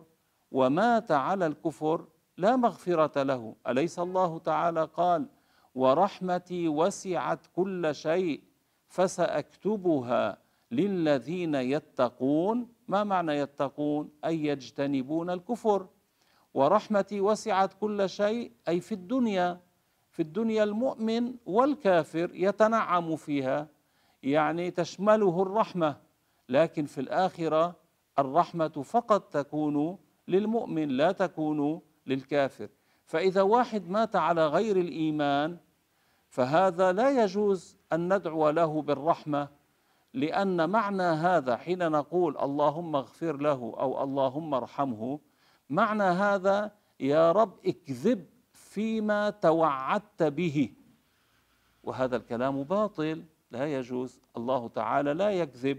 ومات 0.53 1.11
على 1.11 1.47
الكفر 1.47 2.07
لا 2.37 2.57
مغفرة 2.57 3.23
له. 3.23 3.55
أليس 3.69 3.99
الله 3.99 4.39
تعالى 4.39 4.85
قال 4.85 5.27
ورحمتي 5.75 6.69
وسعت 6.69 7.47
كل 7.57 7.95
شيء 7.95 8.43
فسأكتبها 8.89 10.39
للذين 10.71 11.55
يتقون 11.55 12.76
ما 12.89 13.05
معنى 13.05 13.33
يتقون؟ 13.33 14.11
أي 14.25 14.45
يجتنبون 14.45 15.31
الكفر. 15.31 15.87
ورحمتي 16.55 17.21
وسعت 17.21 17.73
كل 17.81 18.09
شيء 18.09 18.53
أي 18.69 18.81
في 18.81 18.93
الدنيا 18.93 19.61
في 20.11 20.23
الدنيا 20.23 20.65
المؤمن 20.65 21.35
والكافر 21.47 22.31
يتنعم 22.35 23.17
فيها 23.17 23.69
يعني 24.23 24.71
تشمله 24.71 25.43
الرحمة. 25.43 25.97
لكن 26.49 26.87
في 26.87 27.01
الآخرة 27.01 27.77
الرحمة 28.19 28.69
فقط 28.69 29.23
تكون 29.23 29.99
للمؤمن 30.29 30.89
لا 30.89 31.13
تكون 31.13 31.81
للكافر. 32.07 32.69
فإذا 33.05 33.43
واحد 33.43 33.89
مات 33.89 34.17
على 34.17 34.47
غير 34.47 34.77
الإيمان 34.77 35.57
فهذا 36.29 36.93
لا 36.93 37.25
يجوز 37.25 37.77
أن 37.93 38.15
ندعو 38.15 38.51
له 38.51 38.83
بالرحمة. 38.83 39.49
لأن 40.17 40.71
معنى 40.71 41.03
هذا 41.03 41.57
حين 41.57 41.91
نقول 41.91 42.39
اللهم 42.39 42.97
اغفر 42.97 43.37
له 43.37 43.75
أو 43.81 44.05
اللهم 44.05 44.55
ارحمه 44.55 45.21
معنى 45.71 46.03
هذا 46.03 46.73
يا 47.01 47.33
رب 47.33 47.67
اكذب 47.67 48.27
فيما 48.53 49.31
توعدت 49.31 50.23
به. 50.23 50.73
وهذا 51.83 52.17
الكلام 52.17 52.63
باطل 52.63 53.25
لا 53.51 53.67
يجوز. 53.67 54.21
الله 54.37 54.69
تعالى 54.69 55.15
لا 55.15 55.31
يكذب. 55.31 55.79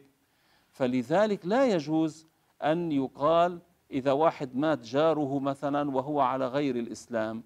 فلذلك 0.70 1.46
لا 1.46 1.66
يجوز 1.66 2.28
أن 2.64 2.92
يقال 2.92 3.60
إذا 3.92 4.12
واحد 4.12 4.56
مات 4.56 4.80
جاره 4.80 5.40
مثلا 5.40 5.92
وهو 5.92 6.20
على 6.20 6.48
غير 6.48 6.76
الإسلام 6.76 7.44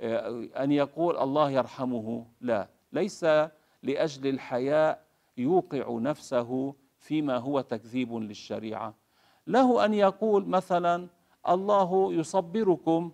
آه، 0.00 0.48
أن 0.56 0.72
يقول 0.72 1.16
الله 1.16 1.50
يرحمه. 1.50 2.26
لا 2.40 2.68
ليس 2.92 3.24
لأجل 3.82 4.26
الحياء 4.26 5.09
يوقع 5.40 5.98
نفسه 5.98 6.74
فيما 6.98 7.36
هو 7.36 7.60
تكذيب 7.60 8.14
للشريعة. 8.14 8.94
له 9.46 9.84
أن 9.84 9.94
يقول 9.94 10.46
مثلا 10.46 11.08
الله 11.48 12.12
يصبركم. 12.12 13.12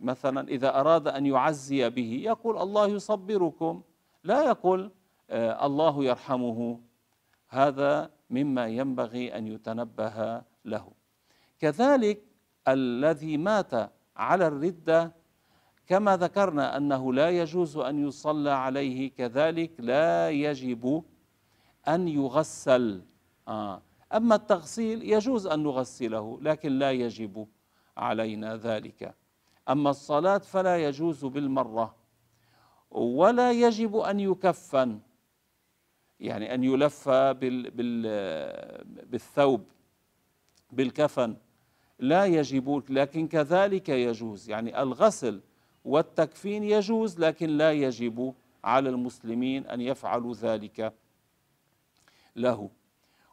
مثلا 0.00 0.48
إذا 0.48 0.80
أراد 0.80 1.08
أن 1.08 1.26
يعزي 1.26 1.90
به 1.90 2.22
يقول 2.24 2.58
الله 2.58 2.86
يصبركم. 2.86 3.82
لا 4.24 4.42
يقول 4.44 4.90
آه، 5.30 5.66
الله 5.66 6.04
يرحمه. 6.04 6.80
هذا 7.48 8.10
مما 8.30 8.66
ينبغي 8.66 9.36
أن 9.36 9.46
يتنبه 9.46 10.42
له. 10.64 10.92
كذلك 11.58 12.22
الذي 12.68 13.36
مات 13.36 13.92
على 14.16 14.46
الردة 14.46 15.12
كما 15.86 16.16
ذكرنا 16.16 16.76
أنه 16.76 17.12
لا 17.12 17.30
يجوز 17.30 17.76
أن 17.76 18.08
يصلى 18.08 18.50
عليه 18.50 19.10
كذلك 19.10 19.72
لا 19.78 20.30
يجب 20.30 21.04
أن 21.88 22.08
يغسل. 22.08 23.02
آه. 23.48 23.82
أما 24.14 24.34
التغسيل 24.34 25.02
يجوز 25.02 25.46
أن 25.46 25.62
نغسله 25.62 26.38
لكن 26.42 26.72
لا 26.72 26.92
يجب 26.92 27.46
علينا 27.96 28.56
ذلك. 28.56 29.14
أما 29.68 29.90
الصلاة 29.90 30.38
فلا 30.38 30.88
يجوز 30.88 31.24
بالمرة 31.24 31.94
ولا 32.90 33.52
يجب 33.52 33.96
أن 33.96 34.20
يكفن 34.20 35.00
يعني 36.20 36.54
أن 36.54 36.64
يلف 36.64 37.08
بال 37.08 37.70
بال 37.70 38.02
بالثوب 39.06 39.64
بالكفن. 40.72 41.36
لا 41.98 42.24
يجب 42.24 42.82
لكن 42.88 43.28
كذلك 43.28 43.88
يجوز. 43.88 44.50
يعني 44.50 44.82
الغسل 44.82 45.40
والتكفين 45.84 46.64
يجوز 46.64 47.18
لكن 47.18 47.48
لا 47.50 47.72
يجب 47.72 48.34
على 48.64 48.88
المسلمين 48.88 49.66
أن 49.66 49.80
يفعلوا 49.80 50.34
ذلك. 50.34 50.94
له. 52.36 52.70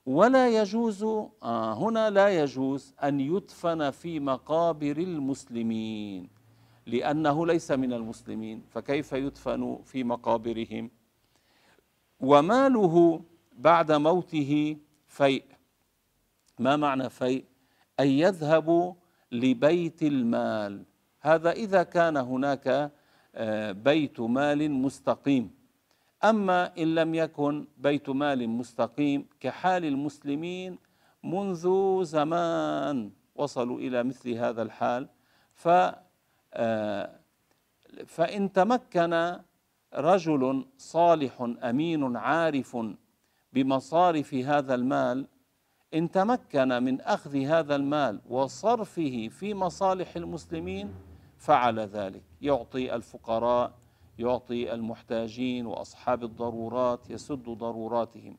ولا 0.05 0.49
يجوز 0.49 1.03
آه 1.03 1.73
هنا 1.73 2.09
لا 2.09 2.43
يجوز 2.43 2.93
أن 3.03 3.19
يدفن 3.19 3.89
في 3.89 4.19
مقابر 4.19 4.97
المسلمين 4.97 6.29
لأنه 6.85 7.45
ليس 7.45 7.71
من 7.71 7.93
المسلمين 7.93 8.63
فكيف 8.69 9.13
يدفن 9.13 9.79
في 9.85 10.03
مقابرهم؟ 10.03 10.91
وماله 12.19 13.21
بعد 13.53 13.91
موته 13.91 14.77
فيء. 15.07 15.43
ما 16.59 16.75
معنى 16.75 17.09
فيء؟ 17.09 17.45
أي 17.99 18.19
يذهب 18.19 18.95
لبيت 19.31 20.03
المال. 20.03 20.85
هذا 21.21 21.51
إذا 21.51 21.83
كان 21.83 22.17
هناك 22.17 22.91
آه، 23.35 23.71
بيت 23.71 24.19
مال 24.19 24.71
مستقيم. 24.71 25.58
أما 26.23 26.77
إن 26.77 26.95
لم 26.95 27.15
يكن 27.15 27.67
بيت 27.77 28.09
مال 28.09 28.49
مستقيم 28.49 29.25
كحال 29.39 29.85
المسلمين 29.85 30.77
منذ 31.23 31.67
زمان 32.03 33.11
وصلوا 33.35 33.79
إلى 33.79 34.03
مثل 34.03 34.29
هذا 34.29 34.61
الحال 34.61 35.09
ف 35.53 35.67
آه، 36.53 37.19
فإن 38.05 38.51
تمكن 38.53 39.39
رجل 39.93 40.65
صالح 40.77 41.53
أمين 41.63 42.17
عارف 42.17 42.77
بمصارف 43.53 44.33
هذا 44.33 44.75
المال 44.75 45.27
إن 45.93 46.11
تمكن 46.11 46.83
من 46.83 47.01
أخذ 47.01 47.37
هذا 47.37 47.75
المال 47.75 48.21
وصرفه 48.29 49.27
في 49.27 49.53
مصالح 49.53 50.15
المسلمين 50.15 50.93
فعل 51.37 51.79
ذلك 51.79 52.23
يعطي 52.41 52.95
الفقراء 52.95 53.78
يعطي 54.19 54.73
المحتاجين 54.73 55.65
وأصحاب 55.65 56.23
الضرورات 56.23 57.09
يسد 57.09 57.43
ضروراتهم. 57.49 58.37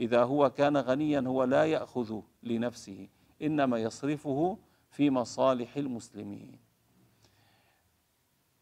إذا 0.00 0.24
هو 0.24 0.50
كان 0.50 0.76
غنيا 0.76 1.20
هو 1.20 1.44
لا 1.44 1.64
يأخذ 1.64 2.20
لنفسه 2.42 3.08
إنما 3.42 3.78
يصرفه 3.78 4.58
في 4.90 5.10
مصالح 5.10 5.76
المسلمين. 5.76 6.58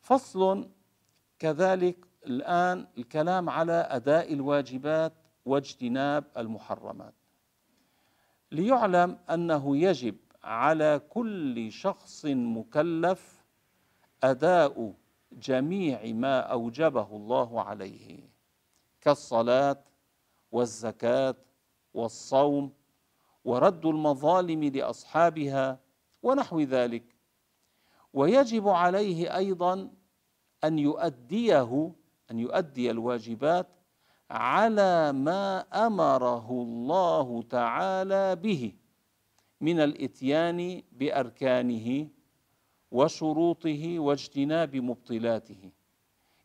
فصل 0.00 0.68
كذلك 1.38 1.96
الآن 2.26 2.86
الكلام 2.98 3.50
على 3.50 3.86
أداء 3.90 4.32
الواجبات 4.32 5.12
واجتناب 5.44 6.24
المحرمات. 6.36 7.14
ليعلم 8.52 9.18
أنه 9.30 9.76
يجب 9.76 10.16
على 10.42 11.00
كل 11.08 11.72
شخص 11.72 12.24
مكلف 12.26 13.44
أداء 14.22 14.94
جميع 15.38 16.12
ما 16.12 16.40
أوجبه 16.40 17.16
الله 17.16 17.62
عليه 17.62 18.28
كالصلاة 19.00 19.84
والزكاة 20.52 21.34
والصوم 21.94 22.72
ورد 23.44 23.86
المظالم 23.86 24.64
لأصحابها 24.64 25.80
ونحو 26.22 26.60
ذلك. 26.60 27.04
ويجب 28.12 28.68
عليه 28.68 29.36
أيضا 29.36 29.90
أن 30.64 30.78
يؤديه 30.78 31.92
أن 32.30 32.38
يؤدي 32.38 32.90
الواجبات 32.90 33.66
على 34.30 35.12
ما 35.12 35.60
أمره 35.86 36.50
الله 36.50 37.42
تعالى 37.42 38.36
به 38.36 38.72
من 39.60 39.80
الإتيان 39.80 40.82
بأركانه 40.92 42.08
وشروطه 42.94 43.98
واجتناب 43.98 44.76
مبطلاته. 44.76 45.70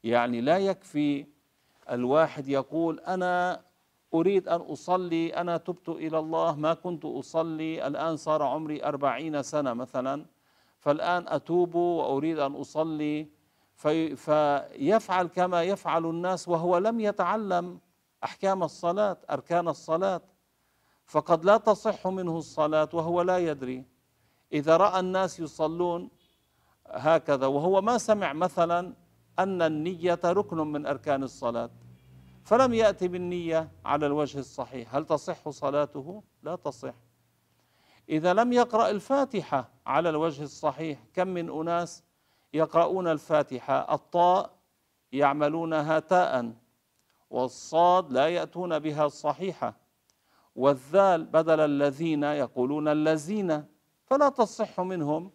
يعني 0.03 0.41
لا 0.41 0.57
يكفي 0.57 1.25
الواحد 1.91 2.47
يقول 2.47 2.99
أنا 2.99 3.61
أريد 4.13 4.47
أن 4.47 4.61
أصلي 4.61 5.35
أنا 5.35 5.57
تبت 5.57 5.89
إلى 5.89 6.19
الله 6.19 6.55
ما 6.55 6.73
كنت 6.73 7.05
أصلي 7.05 7.87
الآن 7.87 8.17
صار 8.17 8.43
عمري 8.43 8.83
أربعين 8.83 9.43
سنة 9.43 9.73
مثلا 9.73 10.25
فالآن 10.79 11.25
أتوب 11.27 11.75
وأريد 11.75 12.39
أن 12.39 12.55
أصلي. 12.55 13.27
في 13.75 14.15
فيفعل 14.15 15.27
كما 15.27 15.63
يفعل 15.63 16.05
الناس 16.05 16.47
وهو 16.47 16.77
لم 16.77 16.99
يتعلم 16.99 17.79
أحكام 18.23 18.63
الصلاة 18.63 19.17
أركان 19.29 19.67
الصلاة. 19.67 20.21
فقد 21.05 21.45
لا 21.45 21.57
تصح 21.57 22.07
منه 22.07 22.37
الصلاة 22.37 22.89
وهو 22.93 23.21
لا 23.21 23.37
يدري. 23.37 23.83
إذا 24.53 24.77
رأى 24.77 24.99
الناس 24.99 25.39
يصلون 25.39 26.09
هكذا. 26.91 27.47
وهو 27.47 27.81
ما 27.81 27.97
سمع 27.97 28.33
مثلا 28.33 28.93
أن 29.39 29.61
النية 29.61 30.19
ركن 30.25 30.57
من 30.57 30.85
أركان 30.85 31.23
الصلاة. 31.23 31.69
فلم 32.43 32.73
يأتي 32.73 33.07
بالنية 33.07 33.69
على 33.85 34.05
الوجه 34.05 34.39
الصحيح. 34.39 34.95
هل 34.95 35.05
تصح 35.05 35.49
صلاته؟ 35.49 36.23
لا 36.43 36.55
تصح. 36.55 36.93
إذا 38.09 38.33
لم 38.33 38.53
يقرأ 38.53 38.89
الفاتحة 38.89 39.69
على 39.85 40.09
الوجه 40.09 40.43
الصحيح 40.43 40.99
كم 41.13 41.27
من 41.27 41.49
أناس 41.49 42.03
يقرؤون 42.53 43.07
الفاتحة؟ 43.07 43.93
الطاء 43.93 44.49
يعملونها 45.11 45.99
تاء 45.99 46.53
والصاد 47.29 48.11
لا 48.11 48.27
يأتون 48.27 48.79
بها 48.79 49.05
الصحيحة 49.05 49.73
والذال 50.55 51.25
بدل 51.25 51.59
الذين 51.59 52.23
يقولون 52.23 52.87
الذين. 52.87 53.65
فلا 54.05 54.29
تصح 54.29 54.81
منهم 54.81 55.31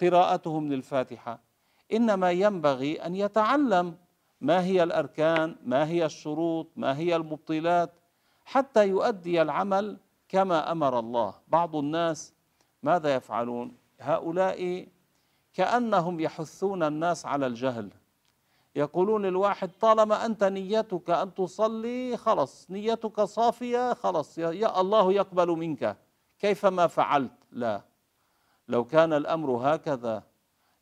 قراءتهم 0.00 0.72
للفاتحة. 0.72 1.40
إنما 1.92 2.30
ينبغي 2.30 3.06
أن 3.06 3.14
يتعلم 3.16 3.96
ما 4.40 4.64
هي 4.64 4.82
الأركان 4.82 5.56
ما 5.64 5.88
هي 5.88 6.04
الشروط 6.04 6.68
ما 6.76 6.98
هي 6.98 7.16
المبطلات 7.16 7.92
حتى 8.44 8.88
يؤدي 8.88 9.42
العمل 9.42 9.96
كما 10.28 10.72
أمر 10.72 10.98
الله. 10.98 11.34
بعض 11.48 11.76
الناس 11.76 12.32
ماذا 12.82 13.14
يفعلون؟ 13.14 13.76
هؤلاء 14.00 14.86
كأنهم 15.54 16.20
يحثون 16.20 16.82
الناس 16.82 17.26
على 17.26 17.46
الجهل. 17.46 17.90
يقولون 18.76 19.26
الواحد 19.26 19.70
طالما 19.80 20.26
أنت 20.26 20.44
نيتك 20.44 21.10
أن 21.10 21.34
تصلي 21.34 22.16
خلص 22.16 22.70
نيتك 22.70 23.20
صافية 23.20 23.94
خلص 23.94 24.38
يا 24.38 24.80
الله 24.80 25.12
يقبل 25.12 25.48
منك. 25.48 25.96
كيفما 26.38 26.86
فعلت؟ 26.86 27.32
لا. 27.52 27.93
لو 28.68 28.84
كان 28.84 29.12
الأمر 29.12 29.50
هكذا 29.50 30.22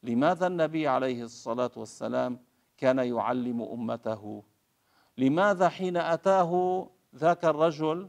لماذا 0.03 0.47
النبي 0.47 0.88
عليه 0.88 1.23
الصلاة 1.23 1.71
والسلام 1.77 2.38
كان 2.77 2.99
يعلم 2.99 3.62
أمته؟ 3.62 4.42
لماذا 5.18 5.68
حين 5.68 5.97
أتاه 5.97 6.53
ذاك 7.16 7.45
الرجل 7.45 8.09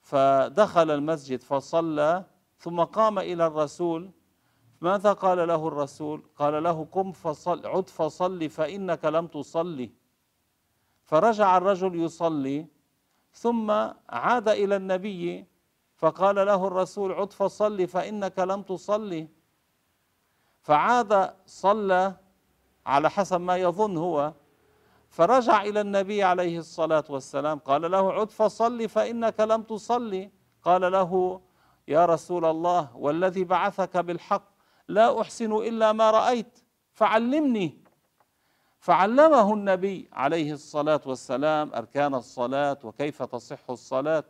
فدخل 0.00 0.90
المسجد 0.90 1.42
فصلى 1.42 2.24
ثم 2.58 2.80
قام 2.84 3.18
إلى 3.18 3.46
الرسول؟ 3.46 4.10
ماذا 4.80 5.12
قال 5.12 5.48
له 5.48 5.68
الرسول؟ 5.68 6.22
قال 6.36 6.62
له 6.62 6.84
قم 6.92 7.12
فصل 7.12 7.66
عد 7.66 7.88
فصل 7.88 8.48
فإنك 8.50 9.04
لم 9.04 9.26
تصلي. 9.26 9.90
فرجع 11.04 11.56
الرجل 11.56 12.00
يصلي 12.00 12.66
ثم 13.32 13.70
عاد 14.08 14.48
إلى 14.48 14.76
النبي 14.76 15.46
فقال 16.04 16.36
له 16.36 16.66
الرسول 16.66 17.12
عد 17.12 17.32
فصل 17.32 17.88
فإنك 17.88 18.38
لم 18.38 18.62
تصلي. 18.62 19.28
فعاد 20.62 21.34
صلى 21.46 22.14
على 22.86 23.10
حسب 23.10 23.40
ما 23.40 23.56
يظن 23.56 23.96
هو. 23.96 24.32
فرجع 25.08 25.62
إلى 25.62 25.80
النبي 25.80 26.22
عليه 26.22 26.58
الصلاة 26.58 27.04
والسلام 27.08 27.58
قال 27.58 27.90
له 27.90 28.12
عد 28.12 28.30
فصل 28.30 28.88
فإنك 28.88 29.40
لم 29.40 29.62
تصلي. 29.62 30.30
قال 30.62 30.92
له 30.92 31.40
يا 31.88 32.06
رسول 32.06 32.44
الله 32.44 32.96
والذي 32.96 33.44
بعثك 33.44 33.96
بالحق 33.96 34.48
لا 34.88 35.20
أحسن 35.20 35.52
إلا 35.52 35.92
ما 35.92 36.10
رأيت. 36.10 36.58
فعلمني. 36.92 37.78
فعلمه 38.78 39.54
النبي 39.54 40.08
عليه 40.12 40.52
الصلاة 40.52 41.00
والسلام 41.06 41.74
أركان 41.74 42.14
الصلاة 42.14 42.78
وكيف 42.84 43.22
تصح 43.22 43.70
الصلاة 43.70 44.24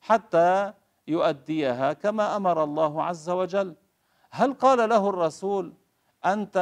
حتى 0.00 0.72
يؤديها 1.08 1.92
كما 1.92 2.36
أمر 2.36 2.64
الله 2.64 3.02
عز 3.04 3.30
وجل. 3.30 3.74
هل 4.30 4.54
قال 4.54 4.88
له 4.88 5.08
الرسول 5.08 5.72
أنت 6.24 6.56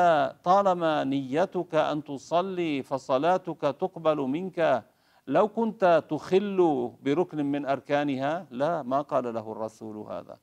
طالما 0.45 1.05
نيتك 1.05 1.75
أن 1.75 2.05
تصلي 2.05 2.83
فصلاتك 2.83 3.61
تقبل 3.61 4.17
منك 4.17 4.85
لو 5.27 5.49
كنت 5.49 6.05
تخل 6.11 6.93
بركن 7.03 7.47
من 7.47 7.67
أركانها؟ 7.67 8.47
لا 8.51 8.83
ما 8.83 9.01
قال 9.01 9.35
له 9.35 9.53
الرسول 9.53 9.97
هذا. 9.97 10.39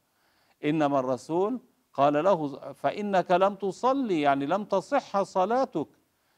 إنما 0.66 1.00
الرسول 1.00 1.60
قال 1.94 2.24
له 2.24 2.48
فإنك 2.74 3.32
لم 3.32 3.56
تصلي 3.56 4.22
يعني 4.22 4.46
لم 4.46 4.64
تصح 4.64 5.22
صلاتك. 5.22 5.88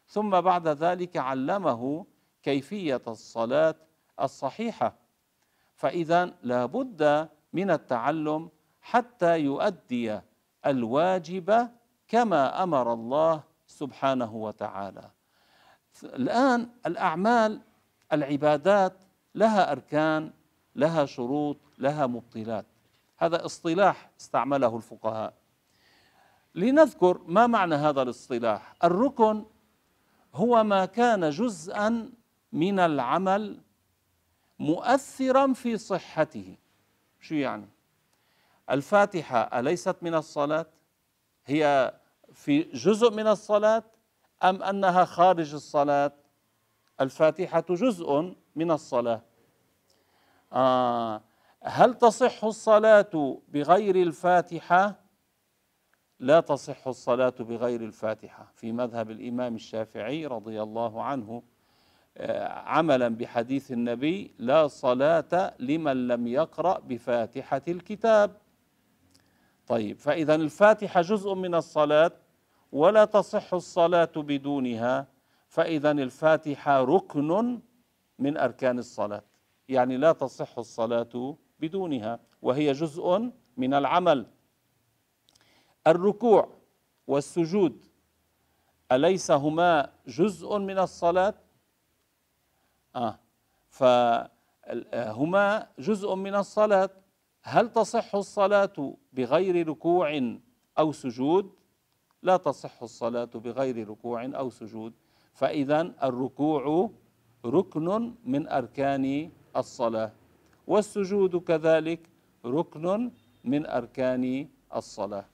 ثم 0.08 0.42
بعد 0.42 0.68
ذلك 0.68 1.18
علمه 1.18 2.06
كيفية 2.44 3.02
الصلاة 3.08 3.76
الصحيحة. 4.22 4.96
فإذا 5.76 6.34
لابد 6.44 7.30
من 7.58 7.72
التعلم 7.72 8.50
حتى 8.82 9.40
يؤدي 9.40 10.20
الواجب 10.66 11.70
كما 12.08 12.64
أمر 12.64 12.94
الله 12.94 13.44
سبحانه 13.68 14.36
وتعالى. 14.36 15.10
الآن 16.04 16.70
الأعمال 16.86 17.62
العبادات 18.14 18.94
لها 19.36 19.72
أركان 19.72 20.32
لها 20.76 21.06
شروط 21.06 21.58
لها 21.78 22.08
مبطلات. 22.08 22.66
هذا 23.18 23.46
اصطلاح 23.46 24.10
استعمله 24.20 24.76
الفقهاء. 24.76 25.34
لنذكر 26.56 27.22
ما 27.28 27.48
معنى 27.48 27.76
هذا 27.76 28.02
الاصطلاح. 28.02 28.74
الركن 28.84 29.46
هو 30.34 30.64
ما 30.64 30.86
كان 30.86 31.30
جزءا 31.30 32.10
من 32.52 32.80
العمل 32.80 33.62
مؤثرا 34.60 35.54
في 35.54 35.78
صحته. 35.78 36.58
شو 37.28 37.36
يعني؟ 37.36 37.70
الفاتحة 38.70 39.60
أليست 39.60 39.96
من 40.02 40.16
الصلاة؟ 40.16 40.66
هي 41.46 41.94
في 42.34 42.62
جزء 42.64 43.12
من 43.12 43.28
الصلاة 43.28 43.84
أم 44.44 44.64
أنها 44.64 45.06
خارج 45.06 45.54
الصلاة؟ 45.54 46.12
الفاتحة 47.02 47.66
جزء 47.70 48.36
من 48.56 48.72
الصلاة. 48.72 49.22
آه 50.54 51.22
هل 51.64 51.94
تصح 51.94 52.44
الصلاة 52.44 53.42
بغير 53.48 53.96
الفاتحة؟ 53.96 54.96
لا 56.20 56.40
تصح 56.40 56.88
الصلاة 56.88 57.34
بغير 57.40 57.82
الفاتحة. 57.82 58.52
في 58.56 58.72
مذهب 58.72 59.12
الإمام 59.12 59.56
الشافعي 59.56 60.26
رضي 60.26 60.62
الله 60.62 61.04
عنه 61.04 61.44
عملا 62.66 63.08
بحديث 63.08 63.72
النبي 63.72 64.32
لا 64.40 64.68
صلاة 64.68 65.54
لمن 65.60 66.08
لم 66.08 66.28
يقرأ 66.28 66.80
بفاتحة 66.80 67.62
الكتاب 67.68 68.38
طيب 69.68 70.00
فإذا 70.00 70.36
الفاتحة 70.36 71.02
جزء 71.02 71.34
من 71.34 71.56
الصلاة 71.56 72.12
ولا 72.72 73.06
تصح 73.06 73.54
الصلاة 73.54 74.12
بدونها 74.16 75.08
فإذا 75.48 75.92
الفاتحة 75.92 76.84
ركن 76.84 77.60
من 78.20 78.38
أركان 78.38 78.80
الصلاة 78.80 79.24
يعني 79.70 79.98
لا 79.98 80.12
تصح 80.12 80.58
الصلاة 80.58 81.38
بدونها 81.60 82.20
وهي 82.42 82.72
جزء 82.72 83.32
من 83.58 83.74
العمل 83.74 84.26
الركوع 85.88 86.50
والسجود 87.08 87.86
أليس 88.92 89.32
هما 89.32 89.90
جزء 90.08 90.58
من 90.58 90.80
الصلاة؟ 90.80 91.34
آه. 92.98 93.20
فهما 93.70 95.68
جزء 95.80 96.16
من 96.16 96.36
الصلاة. 96.36 96.90
هل 97.44 97.70
تصح 97.70 98.16
الصلاة 98.16 98.78
بغير 99.14 99.68
ركوع 99.68 100.38
أو 100.80 100.92
سجود؟ 100.92 101.52
لا 102.24 102.38
تصح 102.38 102.84
الصلاة 102.84 103.30
بغير 103.46 103.90
ركوع 103.90 104.26
أو 104.26 104.50
سجود. 104.50 104.94
فإذا 105.34 105.82
الركوع 106.04 106.90
ركن 107.46 108.14
من 108.26 108.48
أركان 108.50 109.32
الصلاة 109.58 110.12
والسجود 110.68 111.36
كذلك 111.36 112.10
ركن 112.46 113.12
من 113.44 113.66
أركان 113.66 114.48
الصلاة. 114.76 115.26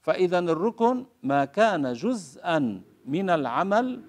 فإذا 0.00 0.38
الركن 0.38 1.06
ما 1.22 1.44
كان 1.44 1.92
جزءا 1.92 2.82
من 3.04 3.30
العمل 3.30 4.02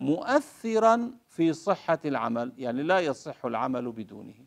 مؤثرا 0.00 1.19
في 1.40 1.52
صحة 1.52 1.98
العمل 2.04 2.52
يعني 2.58 2.82
لا 2.82 3.00
يصح 3.00 3.44
العمل 3.44 3.92
بدونه. 3.92 4.46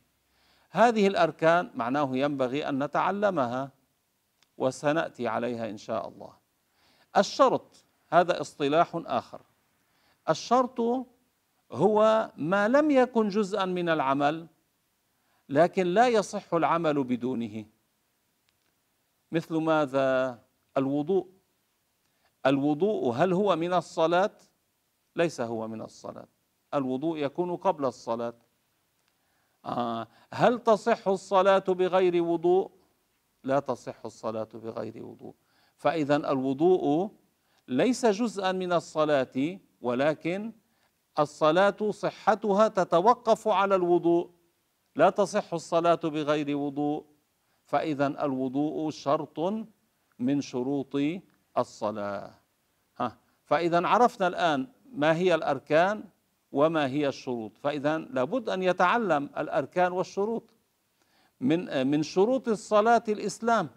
هذه 0.69 1.07
الأركان 1.07 1.71
معناه 1.75 2.17
ينبغي 2.17 2.69
أن 2.69 2.83
نتعلمها 2.83 3.71
وسنأتي 4.57 5.27
عليها 5.27 5.69
إن 5.69 5.77
شاء 5.77 6.07
الله. 6.07 6.33
الشرط 7.17 7.85
هذا 8.07 8.41
اصطلاح 8.41 8.91
آخر. 8.93 9.41
الشرط 10.29 10.79
هو 11.71 12.31
ما 12.37 12.67
لم 12.67 12.91
يكن 12.91 13.27
جزءا 13.29 13.65
من 13.65 13.89
العمل 13.89 14.47
لكن 15.49 15.87
لا 15.87 16.07
يصح 16.07 16.53
العمل 16.53 17.03
بدونه. 17.03 17.65
مثل 19.31 19.55
ماذا؟ 19.55 20.39
الوضوء. 20.77 21.27
الوضوء 22.45 23.13
هل 23.13 23.33
هو 23.33 23.55
من 23.55 23.73
الصلاة؟ 23.73 24.37
ليس 25.15 25.41
هو 25.41 25.67
من 25.67 25.81
الصلاة. 25.81 26.27
الوضوء 26.73 27.17
يكون 27.17 27.55
قبل 27.55 27.85
الصلاة. 27.85 28.33
آه 29.65 30.07
هل 30.33 30.59
تصح 30.59 31.07
الصلاة 31.07 31.59
بغير 31.67 32.23
وضوء؟ 32.23 32.71
لا 33.43 33.59
تصح 33.59 34.05
الصلاة 34.05 34.47
بغير 34.53 35.05
وضوء. 35.05 35.33
فإذا 35.77 36.15
الوضوء 36.15 37.11
ليس 37.67 38.05
جزءا 38.05 38.51
من 38.51 38.73
الصلاة 38.73 39.59
ولكن 39.81 40.53
الصلاة 41.19 41.91
صحتها 41.91 42.67
تتوقف 42.67 43.47
على 43.47 43.75
الوضوء. 43.75 44.29
لا 44.95 45.09
تصح 45.09 45.53
الصلاة 45.53 45.99
بغير 46.03 46.57
وضوء. 46.57 47.05
فإذا 47.65 48.07
الوضوء 48.07 48.89
شرط 48.89 49.39
من 50.19 50.41
شروط 50.41 50.95
الصلاة. 51.57 52.33
ها 52.97 53.17
فإذا 53.45 53.87
عرفنا 53.87 54.27
الآن 54.27 54.67
ما 54.85 55.15
هي 55.15 55.35
الأركان. 55.35 56.03
وما 56.53 56.87
هي 56.87 57.07
الشروط. 57.07 57.57
فإذا 57.57 57.97
لابد 57.97 58.49
أن 58.49 58.63
يتعلم 58.63 59.29
الأركان 59.37 59.91
والشروط. 59.91 60.49
من 61.41 61.87
من 61.87 62.03
شروط 62.03 62.47
الصلاة 62.47 63.03
الإسلام 63.09 63.69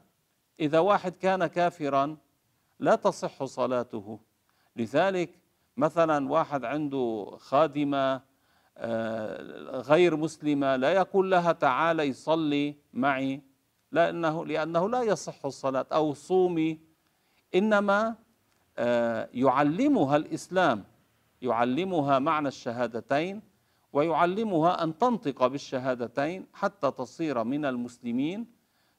إذا 0.60 0.78
واحد 0.78 1.16
كان 1.16 1.46
كافرا 1.46 2.16
لا 2.80 2.94
تصح 2.94 3.44
صلاته. 3.44 4.20
لذلك 4.76 5.38
مثلا 5.76 6.30
واحد 6.30 6.64
عنده 6.64 7.36
خادمة 7.38 8.22
آه، 8.78 9.80
غير 9.80 10.16
مسلمة 10.16 10.76
لا 10.76 10.92
يقول 10.92 11.30
لها 11.30 11.52
تعالي 11.52 12.12
صلي 12.12 12.76
معي 12.92 13.42
لأنه 13.92 14.46
لأنه 14.46 14.88
لا 14.88 15.02
يصح 15.02 15.44
الصلاة 15.44 15.86
أو 15.92 16.14
صومي. 16.14 16.80
إنما 17.54 18.14
آه، 18.78 19.28
يعلمها 19.34 20.16
الإسلام. 20.16 20.84
يعلمها 21.42 22.18
معنى 22.18 22.48
الشهادتين 22.48 23.42
ويعلمها 23.92 24.82
أن 24.82 24.98
تنطق 24.98 25.46
بالشهادتين 25.46 26.46
حتى 26.52 26.90
تصير 26.90 27.44
من 27.44 27.64
المسلمين 27.64 28.46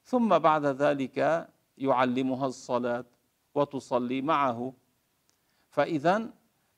ثم 0.04 0.38
بعد 0.38 0.66
ذلك 0.66 1.48
يعلمها 1.78 2.46
الصلاة 2.46 3.04
وتصلي 3.54 4.22
معه. 4.22 4.72
فإذا 5.70 6.30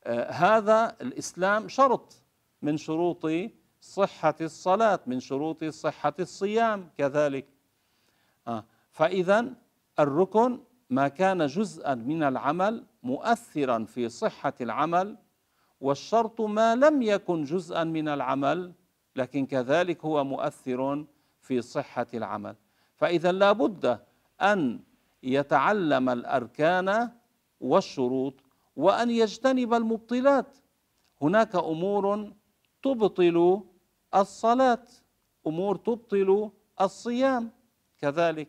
آه، 0.04 0.30
هذا 0.30 0.96
الإسلام 1.00 1.68
شرط 1.68 2.22
من 2.62 2.76
شروط 2.76 3.26
صحة 3.80 4.34
الصلاة 4.40 5.00
من 5.06 5.20
شروط 5.20 5.64
صحة 5.64 6.14
الصيام 6.20 6.90
كذلك. 6.98 7.46
آه، 8.48 8.64
فإذا 8.90 9.54
الركن 9.98 10.60
ما 10.90 11.08
كان 11.08 11.46
جزءا 11.46 11.94
من 11.94 12.22
العمل 12.22 12.84
مؤثرا 13.02 13.84
في 13.84 14.08
صحة 14.08 14.54
العمل 14.60 15.16
والشرط 15.80 16.40
ما 16.40 16.74
لم 16.74 17.02
يكن 17.02 17.44
جزءا 17.44 17.84
من 17.84 18.08
العمل 18.08 18.72
لكن 19.16 19.46
كذلك 19.46 20.04
هو 20.04 20.24
مؤثر 20.24 21.04
في 21.40 21.62
صحة 21.62 22.06
العمل. 22.14 22.56
فإذا 22.96 23.32
لا 23.32 23.52
بد 23.52 24.00
أن 24.42 24.80
يتعلم 25.22 26.08
الأركان 26.08 27.10
والشروط 27.60 28.34
وأن 28.76 29.10
يجتنب 29.10 29.74
المبطلات. 29.74 30.56
هناك 31.22 31.56
أمور 31.56 32.32
تبطل 32.82 33.62
الصلاة 34.14 34.86
أمور 35.46 35.76
تبطل 35.76 36.50
الصيام. 36.80 37.50
كذلك 37.98 38.48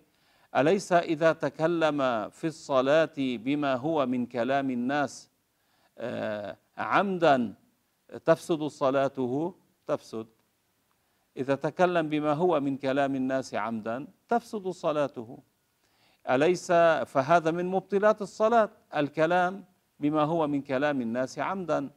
أليس 0.56 0.94
إذا 0.94 1.34
تكلم 1.34 2.30
في 2.30 2.48
الصلاة 2.48 3.14
بما 3.18 3.76
هو 3.76 4.06
من 4.06 4.26
كلام 4.26 4.70
الناس 4.70 5.30
آه، 5.98 6.58
عمدا 6.82 7.54
تفسد 8.26 8.64
صلاته 8.64 9.56
تفسد. 9.88 10.28
إذا 11.38 11.56
تكلم 11.56 12.10
بما 12.10 12.34
هو 12.34 12.60
من 12.60 12.78
كلام 12.78 13.16
الناس 13.16 13.56
عمدا 13.56 14.08
تفسد 14.30 14.68
صلاته. 14.68 15.40
أليس 16.30 16.72
فهذا 17.06 17.52
من 17.52 17.66
مبطلات 17.66 18.22
الصلاة؟ 18.22 18.70
الكلام 18.96 19.66
بما 20.00 20.24
هو 20.24 20.48
من 20.48 20.62
كلام 20.62 21.02
الناس 21.02 21.40
عمدا. 21.40 21.90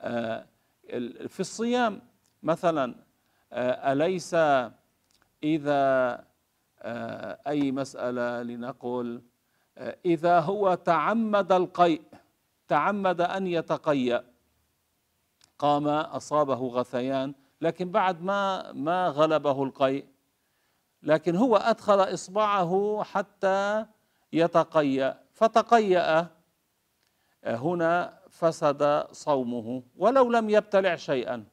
آه، 0.00 0.46
في 1.28 1.40
الصيام 1.40 2.00
مثلا 2.42 2.94
آه، 3.52 3.92
أليس 3.92 4.34
إذا 5.42 6.24
آه، 6.82 7.38
أي 7.46 7.72
مسألة 7.72 8.42
لنقل 8.42 9.22
إذا 10.06 10.40
هو 10.40 10.74
تعمد 10.74 11.52
القيء؟ 11.52 12.02
تعمد 12.68 13.20
أن 13.20 13.46
يتقيأ. 13.46 14.24
قام 15.58 15.88
أصابه 15.88 16.54
غثيان 16.54 17.34
لكن 17.60 17.90
بعد 17.90 18.22
ما 18.22 18.72
ما 18.72 19.08
غلبه 19.08 19.64
القيء. 19.64 20.06
لكن 21.02 21.36
هو 21.36 21.56
أدخل 21.56 22.14
إصبعه 22.14 23.02
حتى 23.02 23.86
يتقيأ. 24.32 25.20
فتقيأ 25.32 26.26
هنا 27.44 28.18
فسد 28.30 29.06
صومه 29.12 29.82
ولو 29.96 30.30
لم 30.30 30.50
يبتلع 30.50 30.96
شيئا. 30.96 31.44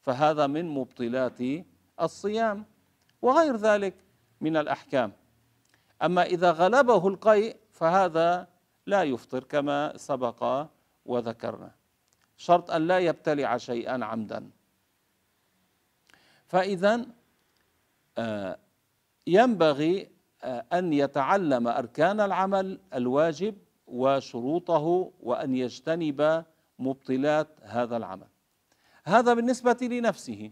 فهذا 0.00 0.46
من 0.46 0.68
مبطلات 0.68 1.38
الصيام 2.00 2.64
وغير 3.22 3.56
ذلك 3.56 3.94
من 4.40 4.56
الأحكام. 4.56 5.12
أما 6.02 6.22
إذا 6.22 6.50
غلبه 6.50 7.08
القيء 7.08 7.56
فهذا 7.70 8.48
لا 8.86 9.02
يفطر 9.02 9.44
كما 9.44 9.96
سبق 9.96 10.66
وذكرنا. 11.04 11.74
شرط 12.36 12.70
أن 12.70 12.86
لا 12.86 12.98
يبتلع 12.98 13.56
شيئا 13.56 14.04
عمدا. 14.04 14.50
فإذا 16.46 17.06
آه، 18.18 18.58
ينبغي 19.26 20.10
آه، 20.42 20.66
أن 20.72 20.92
يتعلم 20.92 21.68
أركان 21.68 22.20
العمل 22.20 22.80
الواجب 22.94 23.54
وشروطه 23.86 25.12
وأن 25.20 25.54
يجتنب 25.54 26.44
مبطلات 26.78 27.48
هذا 27.62 27.96
العمل. 27.96 28.26
هذا 29.04 29.34
بالنسبة 29.34 29.78
لنفسه. 29.82 30.50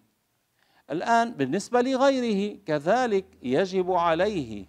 الآن 0.90 1.32
بالنسبة 1.32 1.80
لغيره 1.80 2.58
كذلك 2.66 3.26
يجب 3.42 3.92
عليه 3.92 4.66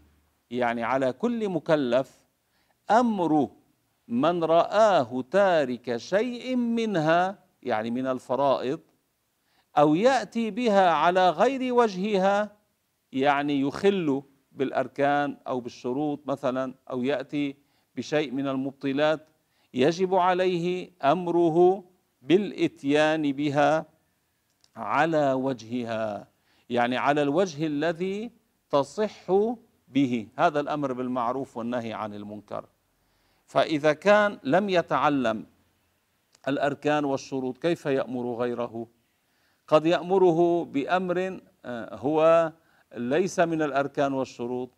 يعني 0.52 0.84
على 0.84 1.14
كل 1.14 1.50
مكلف 1.50 2.19
أمر 2.92 3.50
من 4.08 4.44
رآه 4.44 5.24
تارك 5.32 5.98
شيء 5.98 6.56
منها 6.56 7.40
يعني 7.64 7.92
من 7.92 8.08
الفرائض 8.08 8.80
أو 9.78 9.96
يأتي 9.96 10.52
بها 10.52 10.90
على 10.90 11.30
غير 11.30 11.74
وجهها 11.74 12.58
يعني 13.12 13.62
يخل 13.62 14.24
بالأركان 14.52 15.38
أو 15.48 15.60
بالشروط 15.60 16.28
مثلا 16.28 16.74
أو 16.90 17.04
يأتي 17.04 17.56
بشيء 17.96 18.32
من 18.32 18.48
المبطلات 18.48 19.28
يجب 19.74 20.16
عليه 20.16 20.92
أمره 21.04 21.84
بالإتيان 22.22 23.32
بها 23.32 23.86
على 24.76 25.34
وجهها 25.34 26.28
يعني 26.70 26.98
على 26.98 27.22
الوجه 27.22 27.66
الذي 27.66 28.32
تصح 28.70 29.32
به. 29.88 30.28
هذا 30.38 30.60
الأمر 30.60 30.94
بالمعروف 30.94 31.58
والنهي 31.58 31.94
عن 31.94 32.14
المنكر. 32.14 32.66
فإذا 33.50 33.94
كان 33.94 34.40
لم 34.44 34.70
يتعلم 34.70 35.46
الأركان 36.48 37.06
والشروط 37.06 37.58
كيف 37.58 37.86
يأمر 37.86 38.34
غيره؟ 38.34 38.88
قد 39.68 39.86
يأمره 39.86 40.66
بأمر 40.66 41.42
آه، 41.66 41.96
هو 41.96 42.52
ليس 42.96 43.40
من 43.40 43.62
الأركان 43.62 44.14
والشروط. 44.14 44.70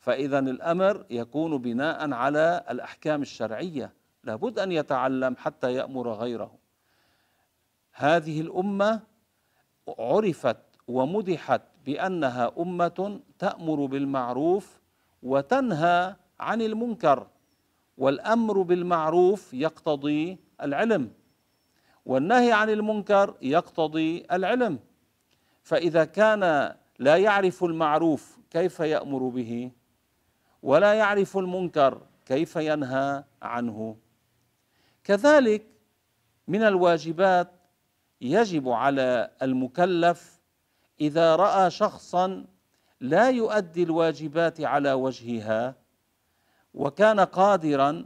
فإذا 0.00 0.38
الأمر 0.38 1.06
يكون 1.10 1.58
بناء 1.58 2.12
على 2.12 2.64
الأحكام 2.70 3.22
الشرعية. 3.22 3.92
لابد 4.24 4.58
أن 4.58 4.72
يتعلم 4.72 5.36
حتى 5.36 5.72
يأمر 5.72 6.12
غيره. 6.12 6.58
هذه 7.92 8.40
الأمة 8.40 9.00
عرفت 9.98 10.56
ومدحت 10.88 11.62
بأنها 11.86 12.52
أمة 12.58 13.20
تأمر 13.38 13.86
بالمعروف 13.86 14.80
وتنهى 15.22 16.16
عن 16.40 16.62
المنكر 16.62 17.26
والأمر 17.98 18.62
بالمعروف 18.62 19.54
يقتضي 19.54 20.38
العلم 20.62 21.12
والنهي 22.06 22.52
عن 22.52 22.70
المنكر 22.70 23.34
يقتضي 23.42 24.26
العلم. 24.32 24.78
فإذا 25.62 26.04
كان 26.04 26.74
لا 26.98 27.16
يعرف 27.16 27.64
المعروف 27.64 28.38
كيف 28.50 28.80
يأمر 28.80 29.28
به 29.28 29.70
ولا 30.62 30.94
يعرف 30.94 31.36
المنكر 31.36 32.00
كيف 32.26 32.56
ينهى 32.56 33.24
عنه. 33.42 33.96
كذلك 35.04 35.66
من 36.48 36.62
الواجبات 36.62 37.50
يجب 38.20 38.68
على 38.68 39.30
المكلف 39.42 40.40
إذا 41.00 41.36
رأى 41.36 41.70
شخصا 41.70 42.46
لا 43.00 43.30
يؤدي 43.30 43.82
الواجبات 43.82 44.60
على 44.60 44.92
وجهها 44.92 45.74
وكان 46.74 47.20
قادرا 47.20 48.04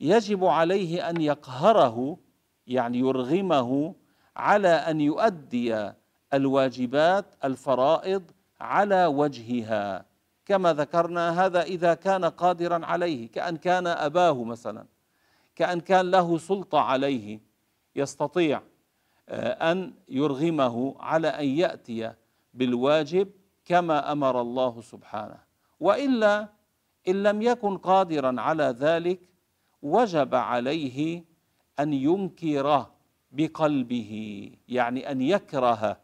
يجب 0.00 0.44
عليه 0.44 1.10
أن 1.10 1.20
يقهره 1.20 2.18
يعني 2.66 2.98
يرغمه 2.98 3.94
على 4.36 4.68
أن 4.68 5.00
يؤدي 5.00 5.92
الواجبات 6.34 7.34
الفرائض 7.44 8.22
على 8.60 9.06
وجهها. 9.06 10.04
كما 10.46 10.72
ذكرنا 10.72 11.44
هذا 11.46 11.62
إذا 11.62 11.94
كان 11.94 12.24
قادرا 12.24 12.86
عليه 12.86 13.30
كأن 13.30 13.56
كان 13.56 13.86
أباه 13.86 14.44
مثلا 14.44 14.86
كأن 15.56 15.80
كان 15.80 16.10
له 16.10 16.38
سلطة 16.38 16.80
عليه 16.80 17.40
يستطيع 17.96 18.62
آه، 19.28 19.72
أن 19.72 19.94
يرغمه 20.08 20.96
على 21.00 21.28
أن 21.28 21.44
يأتي 21.44 22.12
بالواجب 22.54 23.30
كما 23.64 24.12
أمر 24.12 24.40
الله 24.40 24.80
سبحانه. 24.80 25.38
وإلا 25.80 26.48
إن 27.08 27.22
لم 27.22 27.42
يكن 27.42 27.76
قادرا 27.76 28.40
على 28.40 28.64
ذلك 28.64 29.20
وجب 29.82 30.34
عليه 30.34 31.24
أن 31.80 31.92
ينكر 31.92 32.86
بقلبه 33.32 34.12
يعني 34.68 35.10
أن 35.10 35.20
يكره 35.20 36.00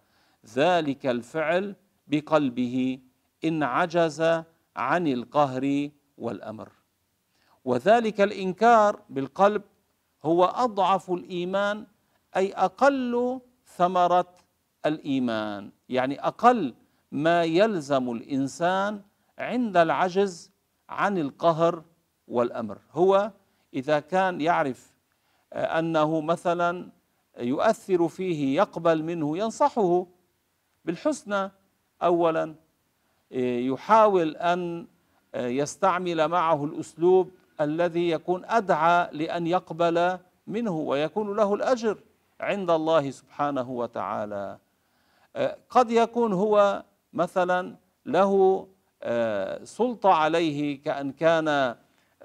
ذلك 0.55 1.07
الفعل 1.07 1.77
بقلبه 2.07 2.99
إن 3.45 3.63
عجز 3.63 4.21
عن 4.77 5.07
القهر 5.07 5.91
والأمر. 6.19 6.69
وذلك 7.65 8.21
الإنكار 8.21 9.03
بالقلب 9.11 9.63
هو 10.25 10.45
أضعف 10.45 11.11
الإيمان 11.11 11.87
أي 12.37 12.53
أقل 12.53 13.41
ثمرة 13.77 14.37
الإيمان 14.87 15.73
يعني 15.89 16.21
أقل 16.21 16.75
ما 17.13 17.45
يلزم 17.45 18.11
الإنسان 18.13 19.03
عند 19.39 19.77
العجز 19.77 20.50
عن 20.91 21.19
القهر 21.19 21.83
والأمر. 22.29 22.79
هو 22.93 23.31
إذا 23.75 24.01
كان 24.01 24.41
يعرف 24.41 24.93
أنه 25.53 26.21
مثلا 26.21 26.89
يؤثر 27.39 28.09
فيه 28.09 28.57
يقبل 28.57 29.03
منه 29.03 29.39
ينصحه 29.39 30.07
بالحسنى 30.85 31.51
اولا 32.03 32.55
يحاول 33.71 34.37
أن 34.37 34.87
يستعمل 35.35 36.29
معه 36.29 36.65
الأسلوب 36.65 37.31
الذي 37.61 38.11
يكون 38.11 38.45
أدعى 38.45 39.09
لأن 39.13 39.47
يقبل 39.47 40.19
منه 40.47 40.73
ويكون 40.73 41.37
له 41.37 41.55
الأجر 41.55 41.99
عند 42.41 42.71
الله 42.71 43.11
سبحانه 43.11 43.71
وتعالى. 43.71 44.59
قد 45.71 45.91
يكون 45.91 46.33
هو 46.33 46.85
مثلا 47.13 47.77
له 48.07 48.67
سلطة 49.65 50.13
عليه 50.13 50.83
كأن 50.83 51.13
كان 51.13 51.77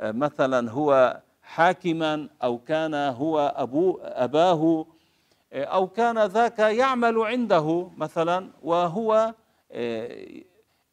مثلا 0.02 0.72
هو 0.72 1.22
حاكما 1.42 2.30
أو 2.44 2.58
كان 2.58 2.94
هو 2.94 3.54
أبو 3.56 4.00
أباه 4.02 4.86
أو 5.54 5.88
كان 5.88 6.26
ذاك 6.26 6.60
يعمل 6.60 7.20
عنده 7.20 7.90
مثلا 7.98 8.50
وهو 8.64 9.34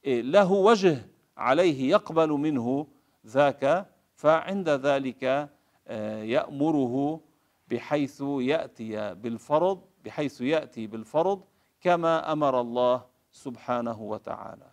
له 0.06 0.52
وجه 0.52 0.98
عليه 1.36 1.90
يقبل 1.90 2.28
منه 2.28 2.86
ذاك 3.26 3.86
فعند 4.14 4.68
ذلك 4.68 5.48
آه، 5.88 6.22
يأمره 6.22 7.20
بحيث 7.68 8.22
يأتي 8.22 9.14
بالفرض 9.14 9.80
بحيث 10.04 10.40
يأتي 10.40 10.86
بالفرض 10.86 11.44
كما 11.80 12.32
أمر 12.32 12.60
الله 12.60 13.04
سبحانه 13.32 14.02
وتعالى. 14.02 14.71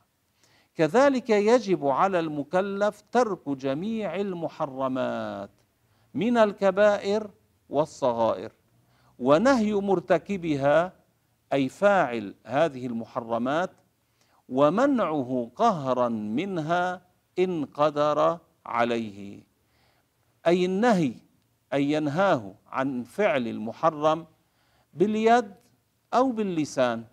كذلك 0.79 1.29
يجب 1.29 1.87
على 1.87 2.19
المكلف 2.19 3.03
ترك 3.11 3.49
جميع 3.49 4.15
المحرمات 4.15 5.49
من 6.13 6.37
الكبائر 6.37 7.31
والصغائر 7.69 8.51
ونهي 9.19 9.73
مرتكبها 9.73 10.93
أي 11.53 11.69
فاعل 11.69 12.35
هذه 12.45 12.87
المحرمات 12.87 13.71
ومنعه 14.49 15.51
قهرا 15.55 16.09
منها 16.09 17.01
إن 17.39 17.65
قدر 17.65 18.37
عليه. 18.65 19.43
أي 20.47 20.65
النهي 20.65 21.13
أن 21.73 21.81
ينهاه 21.81 22.55
عن 22.67 23.03
فعل 23.03 23.47
المحرم 23.47 24.25
باليد 24.93 25.51
أو 26.13 26.31
باللسان 26.31 27.03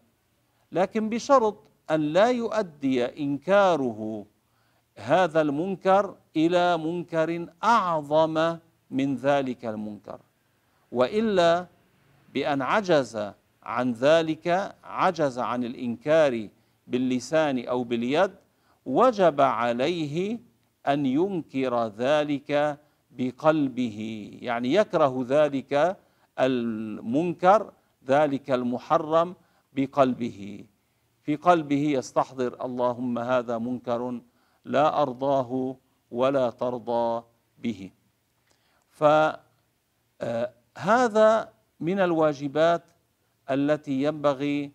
لكن 0.73 1.09
بشرط 1.09 1.66
أن 1.91 2.01
لا 2.01 2.31
يؤدي 2.31 3.05
إنكاره 3.05 4.27
هذا 4.97 5.41
المنكر 5.41 6.15
إلى 6.37 6.79
منكر 6.79 7.47
أعظم 7.65 8.59
من 8.91 9.17
ذلك 9.17 9.65
المنكر 9.65 10.21
وإلا 10.93 11.67
بأن 12.35 12.63
عجز 12.63 13.33
عن 13.63 13.93
ذلك 13.93 14.75
عجز 14.85 15.39
عن 15.39 15.65
الإنكار 15.65 16.49
باللسان 16.87 17.65
أو 17.69 17.85
باليد 17.85 18.31
وجب 18.87 19.41
عليه 19.41 20.39
أن 20.87 21.07
ينكر 21.07 21.87
ذلك 21.87 22.79
بقلبه 23.11 24.31
يعني 24.43 24.75
يكره 24.75 25.25
ذلك 25.29 25.97
المنكر 26.41 27.73
ذلك 28.09 28.51
المحرم 28.51 29.35
بقلبه. 29.73 30.65
في 31.27 31.37
قلبه 31.37 31.83
يستحضر 31.99 32.65
اللهم 32.65 33.19
هذا 33.19 33.59
منكر 33.59 34.21
لا 34.65 35.03
أرضاه 35.03 35.77
ولا 36.11 36.51
ترضى 36.51 37.25
به. 37.59 37.91
فهذا 38.91 39.41
آه، 40.21 41.49
من 41.81 41.99
الواجبات 42.01 42.83
التي 43.51 44.03
ينبغي 44.03 44.73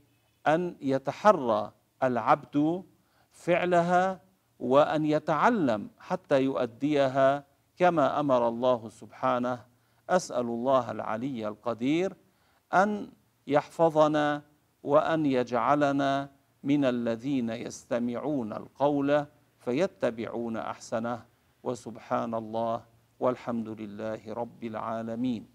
أن 0.47 0.76
يتحرى 0.82 1.72
العبد 2.04 2.84
فعلها 3.32 4.22
وأن 4.60 5.06
يتعلم 5.06 5.89
حتى 5.99 6.43
يؤديها 6.43 7.45
كما 7.78 8.20
أمر 8.20 8.47
الله 8.47 8.89
سبحانه. 8.89 9.66
أسأل 10.10 10.45
الله 10.45 10.91
العلي 10.91 11.47
القدير 11.47 12.16
أن 12.74 13.12
يحفظنا 13.47 14.41
وأن 14.84 15.26
يجعلنا 15.26 16.41
من 16.64 16.86
الذين 16.86 17.49
يستمعون 17.49 18.53
القول 18.53 19.26
فيتبعون 19.59 20.57
أحسنه 20.57 21.26
وسبحان 21.64 22.34
الله 22.34 22.84
والحمد 23.20 23.70
لله 23.70 24.34
رب 24.34 24.64
العالمين. 24.64 25.45